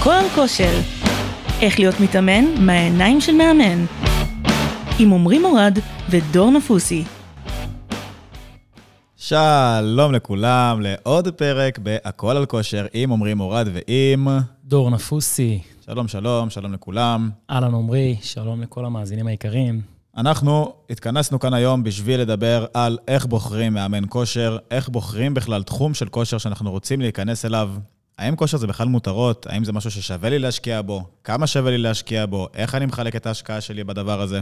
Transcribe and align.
הכל 0.00 0.10
על 0.10 0.28
כושר. 0.34 0.80
איך 1.60 1.78
להיות 1.78 2.00
מתאמן 2.00 2.44
מהעיניים 2.66 3.20
של 3.20 3.32
מאמן. 3.32 3.84
עם 4.98 5.12
עמרי 5.12 5.38
מורד 5.38 5.78
ודור 6.10 6.50
נפוסי. 6.50 7.04
שלום 9.16 10.12
לכולם, 10.12 10.80
לעוד 10.80 11.28
פרק 11.28 11.78
בהכל 11.78 12.36
על 12.36 12.46
כושר 12.46 12.86
עם 12.92 13.12
עמרי 13.12 13.34
מורד 13.34 13.68
ועם... 13.72 14.28
דור 14.64 14.90
נפוסי. 14.90 15.62
שלום, 15.86 16.08
שלום, 16.08 16.50
שלום 16.50 16.72
לכולם. 16.72 17.30
אהלן 17.50 17.74
עמרי, 17.74 18.16
שלום 18.22 18.60
לכל 18.62 18.84
המאזינים 18.84 19.26
היקרים. 19.26 19.80
אנחנו 20.16 20.72
התכנסנו 20.90 21.40
כאן 21.40 21.54
היום 21.54 21.82
בשביל 21.82 22.20
לדבר 22.20 22.66
על 22.74 22.98
איך 23.08 23.26
בוחרים 23.26 23.74
מאמן 23.74 24.02
כושר, 24.08 24.58
איך 24.70 24.88
בוחרים 24.88 25.34
בכלל 25.34 25.62
תחום 25.62 25.94
של 25.94 26.08
כושר 26.08 26.38
שאנחנו 26.38 26.70
רוצים 26.70 27.00
להיכנס 27.00 27.44
אליו. 27.44 27.70
האם 28.20 28.36
כושר 28.36 28.56
זה 28.56 28.66
בכלל 28.66 28.88
מותרות? 28.88 29.46
האם 29.50 29.64
זה 29.64 29.72
משהו 29.72 29.90
ששווה 29.90 30.30
לי 30.30 30.38
להשקיע 30.38 30.82
בו? 30.82 31.04
כמה 31.24 31.46
שווה 31.46 31.70
לי 31.70 31.78
להשקיע 31.78 32.26
בו? 32.26 32.48
איך 32.54 32.74
אני 32.74 32.86
מחלק 32.86 33.16
את 33.16 33.26
ההשקעה 33.26 33.60
שלי 33.60 33.84
בדבר 33.84 34.20
הזה? 34.20 34.40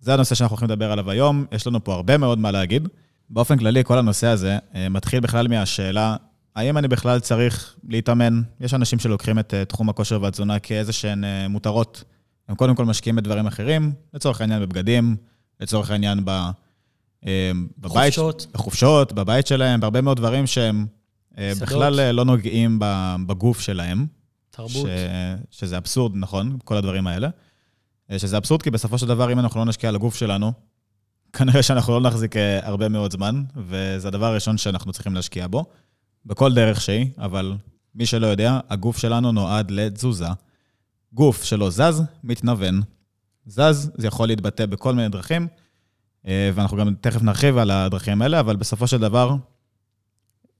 זה 0.00 0.14
הנושא 0.14 0.34
שאנחנו 0.34 0.54
הולכים 0.54 0.68
לדבר 0.70 0.92
עליו 0.92 1.10
היום. 1.10 1.44
יש 1.52 1.66
לנו 1.66 1.84
פה 1.84 1.94
הרבה 1.94 2.18
מאוד 2.18 2.38
מה 2.38 2.50
להגיד. 2.50 2.88
באופן 3.30 3.58
כללי, 3.58 3.84
כל 3.84 3.98
הנושא 3.98 4.26
הזה 4.26 4.58
אה, 4.74 4.88
מתחיל 4.88 5.20
בכלל 5.20 5.48
מהשאלה, 5.48 6.16
האם 6.56 6.78
אני 6.78 6.88
בכלל 6.88 7.20
צריך 7.20 7.74
להתאמן? 7.88 8.42
יש 8.60 8.74
אנשים 8.74 8.98
שלוקחים 8.98 9.38
את 9.38 9.54
אה, 9.54 9.64
תחום 9.64 9.88
הכושר 9.88 10.22
והתזונה 10.22 10.58
כאיזה 10.58 10.92
שהן 10.92 11.24
אה, 11.24 11.48
מותרות. 11.48 12.04
הם 12.48 12.54
קודם 12.54 12.74
כל 12.74 12.84
משקיעים 12.84 13.16
בדברים 13.16 13.46
אחרים, 13.46 13.92
לצורך 14.14 14.40
העניין 14.40 14.62
בבגדים, 14.62 15.16
לצורך 15.60 15.90
העניין 15.90 16.20
ב, 16.24 16.30
בבית... 17.78 18.14
חופשות. 18.14 18.46
בחופשות, 18.54 19.12
בבית 19.12 19.46
שלהם, 19.46 19.80
בהרבה 19.80 20.00
מאוד 20.00 20.16
דברים 20.16 20.46
שהם. 20.46 20.86
בכלל 21.38 22.10
לא 22.10 22.24
נוגעים 22.24 22.78
בגוף 23.26 23.60
שלהם. 23.60 24.06
תרבות. 24.50 24.86
ש... 25.50 25.58
שזה 25.60 25.76
אבסורד, 25.76 26.12
נכון? 26.16 26.58
כל 26.64 26.76
הדברים 26.76 27.06
האלה. 27.06 27.28
שזה 28.16 28.36
אבסורד, 28.36 28.62
כי 28.62 28.70
בסופו 28.70 28.98
של 28.98 29.06
דבר, 29.06 29.32
אם 29.32 29.38
אנחנו 29.38 29.60
לא 29.60 29.66
נשקיע 29.66 29.88
על 29.88 29.94
הגוף 29.94 30.16
שלנו, 30.16 30.52
כנראה 31.32 31.62
שאנחנו 31.62 31.92
לא 31.92 32.00
נחזיק 32.00 32.36
אה, 32.36 32.66
הרבה 32.66 32.88
מאוד 32.88 33.12
זמן, 33.12 33.42
וזה 33.56 34.08
הדבר 34.08 34.26
הראשון 34.26 34.58
שאנחנו 34.58 34.92
צריכים 34.92 35.14
להשקיע 35.14 35.46
בו, 35.46 35.64
בכל 36.26 36.54
דרך 36.54 36.80
שהיא, 36.80 37.06
אבל 37.18 37.56
מי 37.94 38.06
שלא 38.06 38.26
יודע, 38.26 38.60
הגוף 38.70 38.98
שלנו 38.98 39.32
נועד 39.32 39.70
לתזוזה. 39.70 40.26
גוף 41.12 41.44
שלא 41.44 41.70
זז, 41.70 42.02
מתנוון. 42.24 42.80
זז, 43.46 43.90
זה 43.94 44.06
יכול 44.06 44.28
להתבטא 44.28 44.66
בכל 44.66 44.94
מיני 44.94 45.08
דרכים, 45.08 45.48
אה, 46.26 46.50
ואנחנו 46.54 46.76
גם 46.76 46.94
תכף 47.00 47.22
נרחיב 47.22 47.58
על 47.58 47.70
הדרכים 47.70 48.22
האלה, 48.22 48.40
אבל 48.40 48.56
בסופו 48.56 48.86
של 48.86 48.98
דבר, 48.98 49.36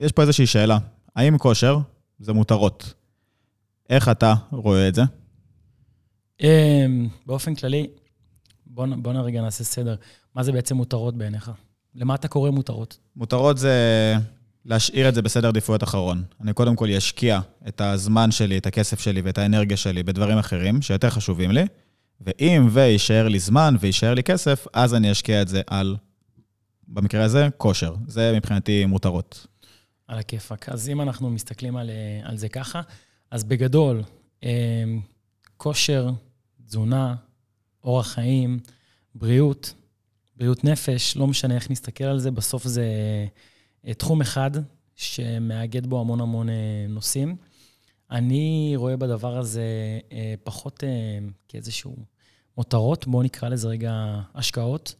יש 0.00 0.12
פה 0.12 0.22
איזושהי 0.22 0.46
שאלה. 0.46 0.78
האם 1.16 1.38
כושר 1.38 1.78
זה 2.18 2.32
מותרות? 2.32 2.94
איך 3.90 4.08
אתה 4.08 4.34
רואה 4.50 4.88
את 4.88 4.94
זה? 4.94 5.02
אמ, 6.42 7.08
באופן 7.26 7.54
כללי, 7.54 7.86
בוא, 8.66 9.12
נרגע 9.12 9.42
נעשה 9.42 9.64
סדר. 9.64 9.94
מה 10.34 10.42
זה 10.42 10.52
בעצם 10.52 10.76
מותרות 10.76 11.16
בעיניך? 11.16 11.50
למה 11.94 12.14
אתה 12.14 12.28
קורא 12.28 12.50
מותרות? 12.50 12.98
מותרות 13.16 13.58
זה 13.58 13.74
להשאיר 14.64 15.08
את 15.08 15.14
זה 15.14 15.22
בסדר 15.22 15.48
עדיפויות 15.48 15.82
אחרון. 15.82 16.22
אני 16.40 16.52
קודם 16.52 16.76
כל 16.76 16.90
אשקיע 16.90 17.40
את 17.68 17.80
הזמן 17.80 18.30
שלי, 18.30 18.58
את 18.58 18.66
הכסף 18.66 19.00
שלי 19.00 19.20
ואת 19.20 19.38
האנרגיה 19.38 19.76
שלי 19.76 20.02
בדברים 20.02 20.38
אחרים 20.38 20.82
שיותר 20.82 21.10
חשובים 21.10 21.50
לי, 21.50 21.64
ואם 22.20 22.68
ויישאר 22.70 23.28
לי 23.28 23.38
זמן 23.38 23.76
ויישאר 23.80 24.14
לי 24.14 24.22
כסף, 24.22 24.66
אז 24.72 24.94
אני 24.94 25.12
אשקיע 25.12 25.42
את 25.42 25.48
זה 25.48 25.62
על, 25.66 25.96
במקרה 26.88 27.24
הזה, 27.24 27.48
כושר. 27.56 27.94
זה 28.06 28.32
מבחינתי 28.36 28.86
מותרות. 28.86 29.46
על 30.06 30.18
הכיפאק. 30.18 30.68
אז 30.68 30.88
אם 30.88 31.00
אנחנו 31.00 31.30
מסתכלים 31.30 31.76
על, 31.76 31.90
אה, 31.90 32.20
על 32.22 32.36
זה 32.36 32.48
ככה, 32.48 32.80
אז 33.30 33.44
בגדול, 33.44 34.02
אמ, 34.42 35.00
כושר, 35.56 36.10
תזונה, 36.66 37.14
אורח 37.84 38.06
חיים, 38.06 38.60
בריאות, 39.14 39.74
בריאות 40.36 40.64
נפש, 40.64 41.16
לא 41.16 41.26
משנה 41.26 41.54
איך 41.54 41.70
נסתכל 41.70 42.04
על 42.04 42.18
זה, 42.18 42.30
בסוף 42.30 42.64
זה 42.64 42.86
אה, 43.86 43.94
תחום 43.94 44.20
אחד 44.20 44.50
שמאגד 44.94 45.86
בו 45.86 46.00
המון 46.00 46.20
המון 46.20 46.48
אה, 46.48 46.86
נושאים. 46.88 47.36
אני 48.10 48.72
רואה 48.76 48.96
בדבר 48.96 49.38
הזה 49.38 49.62
אה, 50.12 50.34
פחות 50.44 50.84
אה, 50.84 51.18
כאיזשהו 51.48 51.96
מותרות, 52.56 53.06
בואו 53.06 53.22
נקרא 53.22 53.48
לזה 53.48 53.68
רגע 53.68 54.20
השקעות. 54.34 54.94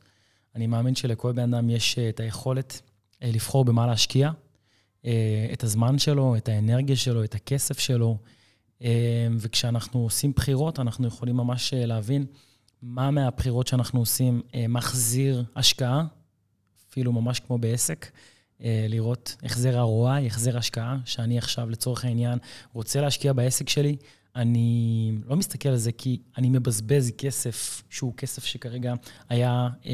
אני 0.55 0.67
מאמין 0.67 0.95
שלכל 0.95 1.33
בן 1.33 1.55
אדם 1.55 1.71
יש 1.71 1.99
אה, 1.99 2.09
את 2.09 2.21
היכולת 2.21 2.83
אה, 3.23 3.31
לבחור 3.33 3.65
במה 3.65 3.87
להשקיע, 3.87 4.29
אה, 4.29 4.33
את 5.53 5.65
הזמן 5.65 5.99
שלו, 5.99 6.37
את 6.37 6.49
האנרגיה 6.49 6.97
שלו, 6.97 7.25
את 7.25 7.35
הכסף 7.35 7.79
שלו. 7.79 8.19
אה, 8.83 9.29
וכשאנחנו 9.39 10.01
עושים 10.01 10.33
בחירות, 10.37 10.81
אנחנו 10.81 11.07
יכולים 11.07 11.37
ממש 11.37 11.75
אה, 11.75 11.87
להבין 11.87 12.27
מה 12.83 13.11
מהבחירות 13.11 13.67
שאנחנו 13.67 14.01
עושים 14.01 14.43
אה, 14.55 14.69
מחזיר 14.69 15.45
השקעה, 15.57 16.05
אפילו 16.91 17.13
ממש 17.13 17.41
כמו 17.41 17.59
בעסק, 17.59 18.11
אה, 18.63 18.87
לראות 18.89 19.37
החזר 19.43 19.85
ROI, 19.85 20.27
החזר 20.27 20.59
השקעה, 20.59 20.99
שאני 21.05 21.39
עכשיו, 21.39 21.71
לצורך 21.71 22.05
העניין, 22.05 22.39
רוצה 22.73 23.01
להשקיע 23.01 23.33
בעסק 23.33 23.69
שלי, 23.69 23.97
אני 24.37 25.13
לא 25.27 25.37
מסתכל 25.37 25.69
על 25.69 25.77
זה 25.77 25.93
כי 25.93 26.19
אני 26.39 26.49
מבזבז 26.49 27.13
כסף 27.19 27.83
שהוא 27.91 28.15
כסף 28.17 28.45
שכרגע 28.45 28.95
היה 29.29 29.69
אה, 29.87 29.93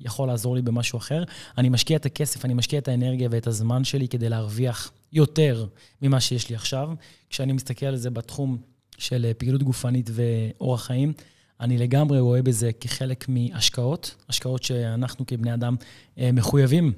יכול 0.00 0.28
לעזור 0.28 0.56
לי 0.56 0.62
במשהו 0.62 0.96
אחר. 0.96 1.24
אני 1.58 1.68
משקיע 1.68 1.96
את 1.96 2.06
הכסף, 2.06 2.44
אני 2.44 2.54
משקיע 2.54 2.78
את 2.78 2.88
האנרגיה 2.88 3.28
ואת 3.30 3.46
הזמן 3.46 3.84
שלי 3.84 4.08
כדי 4.08 4.28
להרוויח 4.28 4.92
יותר 5.12 5.66
ממה 6.02 6.20
שיש 6.20 6.48
לי 6.48 6.56
עכשיו. 6.56 6.90
כשאני 7.30 7.52
מסתכל 7.52 7.86
על 7.86 7.96
זה 7.96 8.10
בתחום 8.10 8.58
של 8.98 9.24
אה, 9.24 9.34
פעילות 9.34 9.62
גופנית 9.62 10.10
ואורח 10.12 10.84
חיים, 10.84 11.12
אני 11.60 11.78
לגמרי 11.78 12.20
רואה 12.20 12.42
בזה 12.42 12.70
כחלק 12.80 13.24
מהשקעות, 13.28 14.14
השקעות 14.28 14.62
שאנחנו 14.62 15.26
כבני 15.26 15.54
אדם 15.54 15.76
אה, 16.18 16.32
מחויבים 16.32 16.92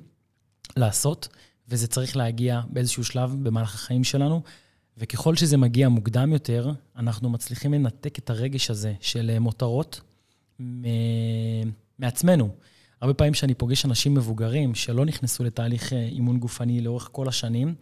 לעשות, 0.77 1.29
וזה 1.69 1.87
צריך 1.87 2.17
להגיע 2.17 2.61
באיזשהו 2.69 3.05
שלב 3.05 3.37
במהלך 3.43 3.75
החיים 3.75 4.05
שלנו. 4.05 4.43
וככל 4.99 5.37
שזה 5.37 5.57
מגיע 5.57 5.89
מוקדם 5.89 6.33
יותר, 6.33 6.73
אנחנו 6.97 7.31
מצליחים 7.31 7.75
לנתק 7.75 8.19
את 8.19 8.31
הרגש 8.31 8.71
הזה 8.71 8.95
של 9.01 9.31
אה, 9.35 9.39
מותרות 9.39 10.01
מעצמנו. 11.99 12.49
הרבה 13.01 13.15
פעמים 13.15 13.33
כשאני 13.33 13.55
פוגש 13.55 13.85
אנשים 13.85 14.15
מבוגרים 14.15 14.75
שלא 14.75 15.05
נכנסו 15.05 15.45
לתהליך 15.45 15.93
אה, 15.93 16.05
אימון 16.05 16.39
גופני 16.39 16.81
לאורך 16.81 17.09
כל 17.13 17.29
השנים, 17.29 17.75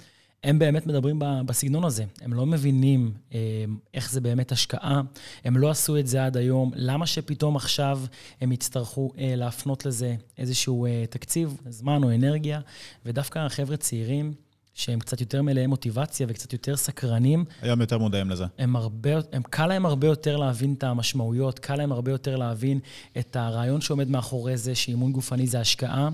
הם 0.44 0.58
באמת 0.58 0.86
מדברים 0.86 1.18
בסגנון 1.46 1.84
הזה. 1.84 2.04
הם 2.20 2.32
לא 2.32 2.46
מבינים 2.46 3.12
אה, 3.34 3.64
איך 3.94 4.10
זה 4.10 4.20
באמת 4.20 4.52
השקעה, 4.52 5.02
הם 5.44 5.56
לא 5.56 5.70
עשו 5.70 5.98
את 5.98 6.06
זה 6.06 6.24
עד 6.24 6.36
היום, 6.36 6.72
למה 6.74 7.06
שפתאום 7.06 7.56
עכשיו 7.56 8.00
הם 8.40 8.52
יצטרכו 8.52 9.12
להפנות 9.18 9.86
לזה 9.86 10.16
איזשהו 10.38 10.86
תקציב, 11.10 11.56
זמן 11.68 12.04
או 12.04 12.14
אנרגיה, 12.14 12.60
ודווקא 13.06 13.38
החבר'ה 13.38 13.76
צעירים, 13.76 14.34
שהם 14.74 14.98
קצת 14.98 15.20
יותר 15.20 15.42
מלאי 15.42 15.66
מוטיבציה 15.66 16.26
וקצת 16.30 16.52
יותר 16.52 16.76
סקרנים, 16.76 17.44
היום 17.62 17.80
יותר 17.80 17.98
מודעים 17.98 18.30
לזה. 18.30 18.44
הם 18.58 18.76
הרבה, 18.76 19.10
הם, 19.32 19.42
קל 19.42 19.66
להם 19.66 19.86
הרבה 19.86 20.06
יותר 20.06 20.36
להבין 20.36 20.74
את 20.78 20.84
המשמעויות, 20.84 21.58
קל 21.58 21.76
להם 21.76 21.92
הרבה 21.92 22.10
יותר 22.10 22.36
להבין 22.36 22.80
את 23.18 23.36
הרעיון 23.36 23.80
שעומד 23.80 24.08
מאחורי 24.08 24.56
זה, 24.56 24.74
שאימון 24.74 25.12
גופני 25.12 25.46
זה 25.46 25.60
השקעה. 25.60 26.08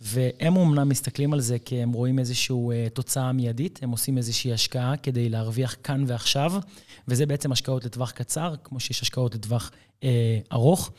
והם 0.00 0.56
אומנם 0.56 0.88
מסתכלים 0.88 1.32
על 1.32 1.40
זה 1.40 1.58
כי 1.58 1.82
הם 1.82 1.92
רואים 1.92 2.18
איזושהי 2.18 2.56
uh, 2.56 2.90
תוצאה 2.90 3.32
מיידית, 3.32 3.78
הם 3.82 3.90
עושים 3.90 4.18
איזושהי 4.18 4.52
השקעה 4.52 4.96
כדי 4.96 5.28
להרוויח 5.28 5.76
כאן 5.82 6.04
ועכשיו, 6.06 6.52
וזה 7.08 7.26
בעצם 7.26 7.52
השקעות 7.52 7.84
לטווח 7.84 8.10
קצר, 8.10 8.54
כמו 8.64 8.80
שיש 8.80 9.02
השקעות 9.02 9.34
לטווח 9.34 9.70
אה, 10.00 10.04
ארוך. 10.52 10.92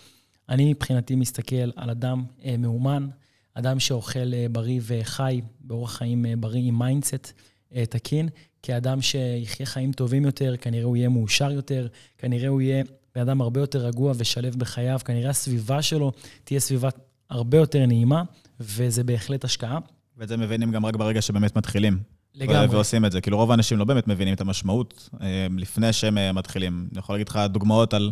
אני 0.49 0.73
מבחינתי 0.73 1.15
מסתכל 1.15 1.71
על 1.75 1.89
אדם 1.89 2.23
אה, 2.39 2.45
מאומן, 2.57 3.07
אדם 3.55 3.79
שאוכל 3.79 4.19
אה, 4.19 4.51
בריא 4.51 4.81
וחי 4.83 5.41
באורח 5.61 5.97
חיים 5.97 6.25
אה, 6.25 6.27
בריא 6.39 6.67
עם 6.67 6.79
mindset 6.79 7.33
אה, 7.71 7.75
תקין, 7.89 8.29
כאדם 8.63 9.01
שיחיה 9.01 9.65
חיים 9.65 9.91
טובים 9.91 10.25
יותר, 10.25 10.55
כנראה 10.61 10.83
הוא 10.83 10.97
יהיה 10.97 11.09
מאושר 11.09 11.51
יותר, 11.51 11.87
כנראה 12.17 12.47
הוא 12.47 12.61
יהיה 12.61 12.83
בן 13.15 13.21
אדם 13.21 13.41
הרבה 13.41 13.59
יותר 13.59 13.85
רגוע 13.85 14.13
ושלו 14.17 14.55
בחייו, 14.55 14.99
כנראה 15.05 15.29
הסביבה 15.29 15.81
שלו 15.81 16.11
תהיה 16.43 16.59
סביבה 16.59 16.89
הרבה 17.29 17.57
יותר 17.57 17.85
נעימה, 17.85 18.23
וזה 18.59 19.03
בהחלט 19.03 19.43
השקעה. 19.43 19.79
ואת 20.17 20.27
זה 20.27 20.37
מבינים 20.37 20.71
גם 20.71 20.85
רק 20.85 20.95
ברגע 20.95 21.21
שבאמת 21.21 21.55
מתחילים. 21.57 21.99
לגמרי. 22.35 22.65
ועושים 22.65 23.05
את 23.05 23.11
זה. 23.11 23.21
כאילו, 23.21 23.37
רוב 23.37 23.51
האנשים 23.51 23.77
לא 23.77 23.85
באמת 23.85 24.07
מבינים 24.07 24.33
את 24.33 24.41
המשמעות 24.41 25.09
אה, 25.21 25.47
לפני 25.57 25.93
שהם 25.93 26.17
אה, 26.17 26.31
מתחילים. 26.31 26.87
אני 26.91 26.99
יכול 26.99 27.15
להגיד 27.15 27.29
לך 27.29 27.39
דוגמאות 27.49 27.93
על 27.93 28.11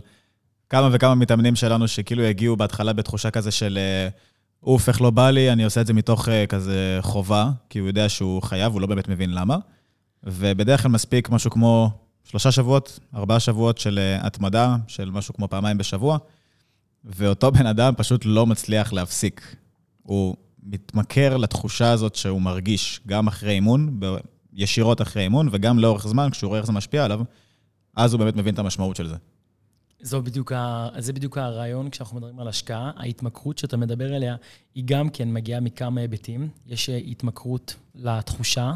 כמה 0.69 0.89
וכמה 0.91 1.15
מתאמנים 1.15 1.55
שלנו 1.55 1.87
שכאילו 1.87 2.23
הגיעו 2.23 2.55
בהתחלה 2.55 2.93
בתחושה 2.93 3.31
כזה 3.31 3.51
של 3.51 3.77
אה, 3.77 4.09
אוף, 4.63 4.89
איך 4.89 5.01
לא 5.01 5.09
בא 5.09 5.29
לי, 5.29 5.51
אני 5.51 5.63
עושה 5.63 5.81
את 5.81 5.87
זה 5.87 5.93
מתוך 5.93 6.29
אה, 6.29 6.47
כזה 6.47 6.99
חובה, 7.01 7.49
כי 7.69 7.79
הוא 7.79 7.87
יודע 7.87 8.09
שהוא 8.09 8.41
חייב, 8.41 8.73
הוא 8.73 8.81
לא 8.81 8.87
באמת 8.87 9.07
מבין 9.07 9.33
למה. 9.33 9.57
ובדרך 10.23 10.81
כלל 10.81 10.91
מספיק 10.91 11.29
משהו 11.29 11.51
כמו 11.51 11.91
שלושה 12.23 12.51
שבועות, 12.51 12.99
ארבעה 13.15 13.39
שבועות 13.39 13.77
של 13.77 13.99
אה, 13.99 14.27
התמדה, 14.27 14.75
של 14.87 15.09
משהו 15.11 15.33
כמו 15.33 15.47
פעמיים 15.47 15.77
בשבוע, 15.77 16.17
ואותו 17.05 17.51
בן 17.51 17.65
אדם 17.65 17.93
פשוט 17.97 18.21
לא 18.25 18.45
מצליח 18.45 18.93
להפסיק. 18.93 19.55
הוא 20.03 20.35
מתמכר 20.63 21.37
לתחושה 21.37 21.91
הזאת 21.91 22.15
שהוא 22.15 22.41
מרגיש 22.41 23.01
גם 23.07 23.27
אחרי 23.27 23.51
אימון, 23.51 23.99
ישירות 24.53 25.01
אחרי 25.01 25.23
אימון, 25.23 25.49
וגם 25.51 25.79
לאורך 25.79 26.07
זמן, 26.07 26.29
כשהוא 26.31 26.47
רואה 26.47 26.59
איך 26.59 26.67
זה 26.67 26.73
משפיע 26.73 27.05
עליו, 27.05 27.21
אז 27.95 28.13
הוא 28.13 28.19
באמת 28.19 28.35
מבין 28.35 28.53
את 28.53 28.59
המשמעות 28.59 28.95
של 28.95 29.07
זה. 29.07 29.15
זו 30.03 30.21
בדיוק 30.21 30.51
ה... 30.51 30.89
זה 30.97 31.13
בדיוק 31.13 31.37
הרעיון 31.37 31.89
כשאנחנו 31.89 32.17
מדברים 32.17 32.39
על 32.39 32.47
השקעה. 32.47 32.91
ההתמכרות 32.95 33.57
שאתה 33.57 33.77
מדבר 33.77 34.13
עליה, 34.13 34.35
היא 34.75 34.83
גם 34.87 35.09
כן 35.09 35.33
מגיעה 35.33 35.59
מכמה 35.59 36.01
היבטים. 36.01 36.49
יש 36.67 36.89
אה, 36.89 36.95
התמכרות 36.97 37.75
לתחושה, 37.95 38.73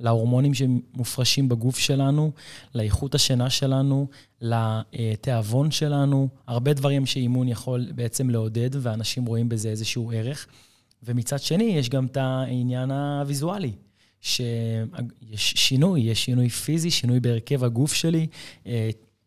להורמונים 0.00 0.54
שמופרשים 0.54 1.48
בגוף 1.48 1.78
שלנו, 1.78 2.32
לאיכות 2.74 3.14
השינה 3.14 3.50
שלנו, 3.50 4.06
לתיאבון 4.40 5.70
שלנו, 5.70 6.28
הרבה 6.46 6.72
דברים 6.72 7.06
שאימון 7.06 7.48
יכול 7.48 7.86
בעצם 7.94 8.30
לעודד, 8.30 8.70
ואנשים 8.72 9.26
רואים 9.26 9.48
בזה 9.48 9.68
איזשהו 9.68 10.12
ערך. 10.14 10.46
ומצד 11.02 11.38
שני, 11.38 11.64
יש 11.64 11.88
גם 11.88 12.06
את 12.06 12.16
העניין 12.16 12.90
הוויזואלי, 12.90 13.72
שיש 14.20 15.54
שינוי, 15.56 16.00
יש 16.00 16.24
שינוי 16.24 16.48
פיזי, 16.48 16.90
שינוי 16.90 17.20
בהרכב 17.20 17.64
הגוף 17.64 17.92
שלי. 17.92 18.26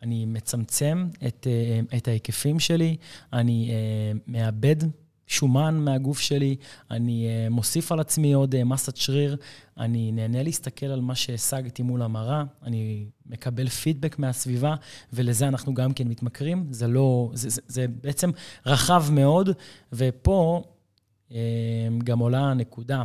אה, 0.02 0.08
אני 0.08 0.26
מצמצם 0.26 1.08
את, 1.28 1.48
אה, 1.50 1.98
את 1.98 2.08
ההיקפים 2.08 2.60
שלי, 2.60 2.98
אני 3.34 3.70
אה, 3.72 4.20
מאבד 4.28 4.76
שומן 5.28 5.76
מהגוף 5.76 6.20
שלי, 6.20 6.56
אני 6.92 7.28
מוסיף 7.50 7.92
על 7.92 8.00
עצמי 8.00 8.34
עוד 8.34 8.64
מסת 8.64 8.98
שריר, 8.98 9.38
אני 9.78 10.12
נהנה 10.12 10.44
להסתכל 10.44 10.86
על 10.86 11.02
מה 11.02 11.16
שהשגתי 11.16 11.84
מול 11.84 12.02
המראה, 12.02 12.44
אני 12.64 13.06
מקבל 13.26 13.70
פידבק 13.70 14.20
מהסביבה, 14.20 14.76
ולזה 15.14 15.48
אנחנו 15.48 15.74
גם 15.74 15.94
כן 15.94 16.08
מתמכרים. 16.08 16.68
זה 16.72 16.88
לא, 16.88 17.32
זה, 17.34 17.50
זה, 17.50 17.62
זה 17.68 17.86
בעצם 17.88 18.32
רחב 18.66 19.06
מאוד, 19.12 19.50
ופה 19.94 20.64
גם 22.04 22.20
עולה 22.20 22.40
הנקודה. 22.40 23.04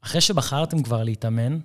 אחרי 0.00 0.20
שבחרתם 0.20 0.82
כבר 0.82 1.02
להתאמן, 1.02 1.58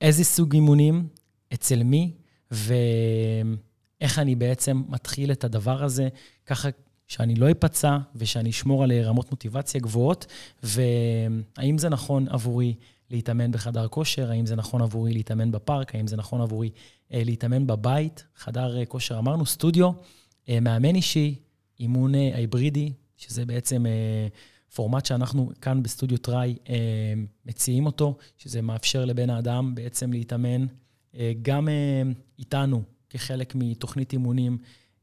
איזה 0.00 0.24
סוג 0.24 0.54
אימונים, 0.54 1.08
אצל 1.54 1.82
מי, 1.82 2.12
ואיך 2.54 4.18
אני 4.18 4.34
בעצם 4.34 4.82
מתחיל 4.88 5.32
את 5.32 5.44
הדבר 5.44 5.84
הזה, 5.84 6.08
ככה 6.46 6.68
שאני 7.08 7.34
לא 7.34 7.50
אפצע 7.50 7.98
ושאני 8.14 8.50
אשמור 8.50 8.84
על 8.84 8.92
רמות 8.92 9.30
מוטיבציה 9.30 9.80
גבוהות, 9.80 10.26
והאם 10.62 11.78
זה 11.78 11.88
נכון 11.88 12.28
עבורי 12.28 12.74
להתאמן 13.10 13.52
בחדר 13.52 13.88
כושר, 13.88 14.30
האם 14.30 14.46
זה 14.46 14.56
נכון 14.56 14.82
עבורי 14.82 15.12
להתאמן 15.12 15.50
בפארק, 15.50 15.94
האם 15.94 16.06
זה 16.06 16.16
נכון 16.16 16.40
עבורי 16.40 16.70
אה, 17.12 17.22
להתאמן 17.24 17.66
בבית, 17.66 18.24
חדר 18.36 18.78
אה, 18.78 18.86
כושר. 18.86 19.18
אמרנו, 19.18 19.46
סטודיו, 19.46 19.90
אה, 20.48 20.60
מאמן 20.60 20.94
אישי, 20.94 21.34
אימון 21.80 22.14
היברידי, 22.14 22.92
שזה 23.16 23.44
בעצם 23.44 23.86
פורמט 24.74 25.06
שאנחנו 25.06 25.50
כאן 25.60 25.82
בסטודיו 25.82 26.18
טראי 26.18 26.56
מציעים 27.46 27.86
אותו, 27.86 28.16
שזה 28.38 28.62
מאפשר 28.62 29.04
לבן 29.04 29.30
האדם 29.30 29.74
בעצם 29.74 30.12
להתאמן 30.12 30.66
גם 31.42 31.68
אה, 31.68 32.02
איתנו 32.38 32.82
כחלק 33.10 33.54
מתוכנית 33.54 34.12
אימונים 34.12 34.58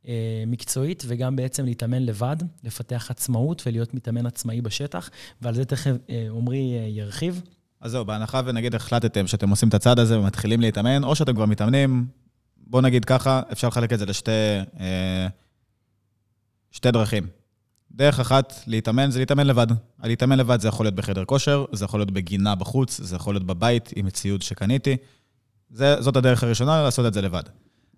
אה, 0.07 0.43
מקצועית, 0.47 1.03
וגם 1.07 1.35
בעצם 1.35 1.65
להתאמן 1.65 2.03
לבד, 2.03 2.35
לפתח 2.63 3.11
עצמאות 3.11 3.63
ולהיות 3.65 3.93
מתאמן 3.93 4.25
עצמאי 4.25 4.61
בשטח, 4.61 5.09
ועל 5.41 5.55
זה 5.55 5.65
תכף 5.65 5.95
אה, 6.09 6.27
עמרי 6.29 6.77
אה, 6.79 6.87
ירחיב. 6.87 7.41
אז 7.81 7.91
זהו, 7.91 8.05
בהנחה 8.05 8.41
ונגיד 8.45 8.75
החלטתם 8.75 9.27
שאתם 9.27 9.49
עושים 9.49 9.69
את 9.69 9.73
הצעד 9.73 9.99
הזה 9.99 10.19
ומתחילים 10.19 10.61
להתאמן, 10.61 11.03
או 11.03 11.15
שאתם 11.15 11.35
כבר 11.35 11.45
מתאמנים, 11.45 12.05
בואו 12.57 12.81
נגיד 12.81 13.05
ככה, 13.05 13.41
אפשר 13.51 13.67
לחלק 13.67 13.93
את 13.93 13.99
זה 13.99 14.05
לשתי 14.05 14.31
אה, 14.79 15.27
שתי 16.71 16.91
דרכים. 16.91 17.27
דרך 17.91 18.19
אחת 18.19 18.53
להתאמן 18.67 19.11
זה 19.11 19.19
להתאמן 19.19 19.47
לבד. 19.47 19.67
להתאמן 20.03 20.37
לבד 20.37 20.61
זה 20.61 20.67
יכול 20.67 20.85
להיות 20.85 20.95
בחדר 20.95 21.25
כושר, 21.25 21.65
זה 21.71 21.85
יכול 21.85 21.99
להיות 21.99 22.11
בגינה 22.11 22.55
בחוץ, 22.55 23.01
זה 23.01 23.15
יכול 23.15 23.33
להיות 23.33 23.45
בבית 23.45 23.93
עם 23.95 24.09
ציוד 24.09 24.41
שקניתי. 24.41 24.97
זה, 25.71 26.01
זאת 26.01 26.15
הדרך 26.15 26.43
הראשונה, 26.43 26.83
לעשות 26.83 27.05
את 27.05 27.13
זה 27.13 27.21
לבד. 27.21 27.43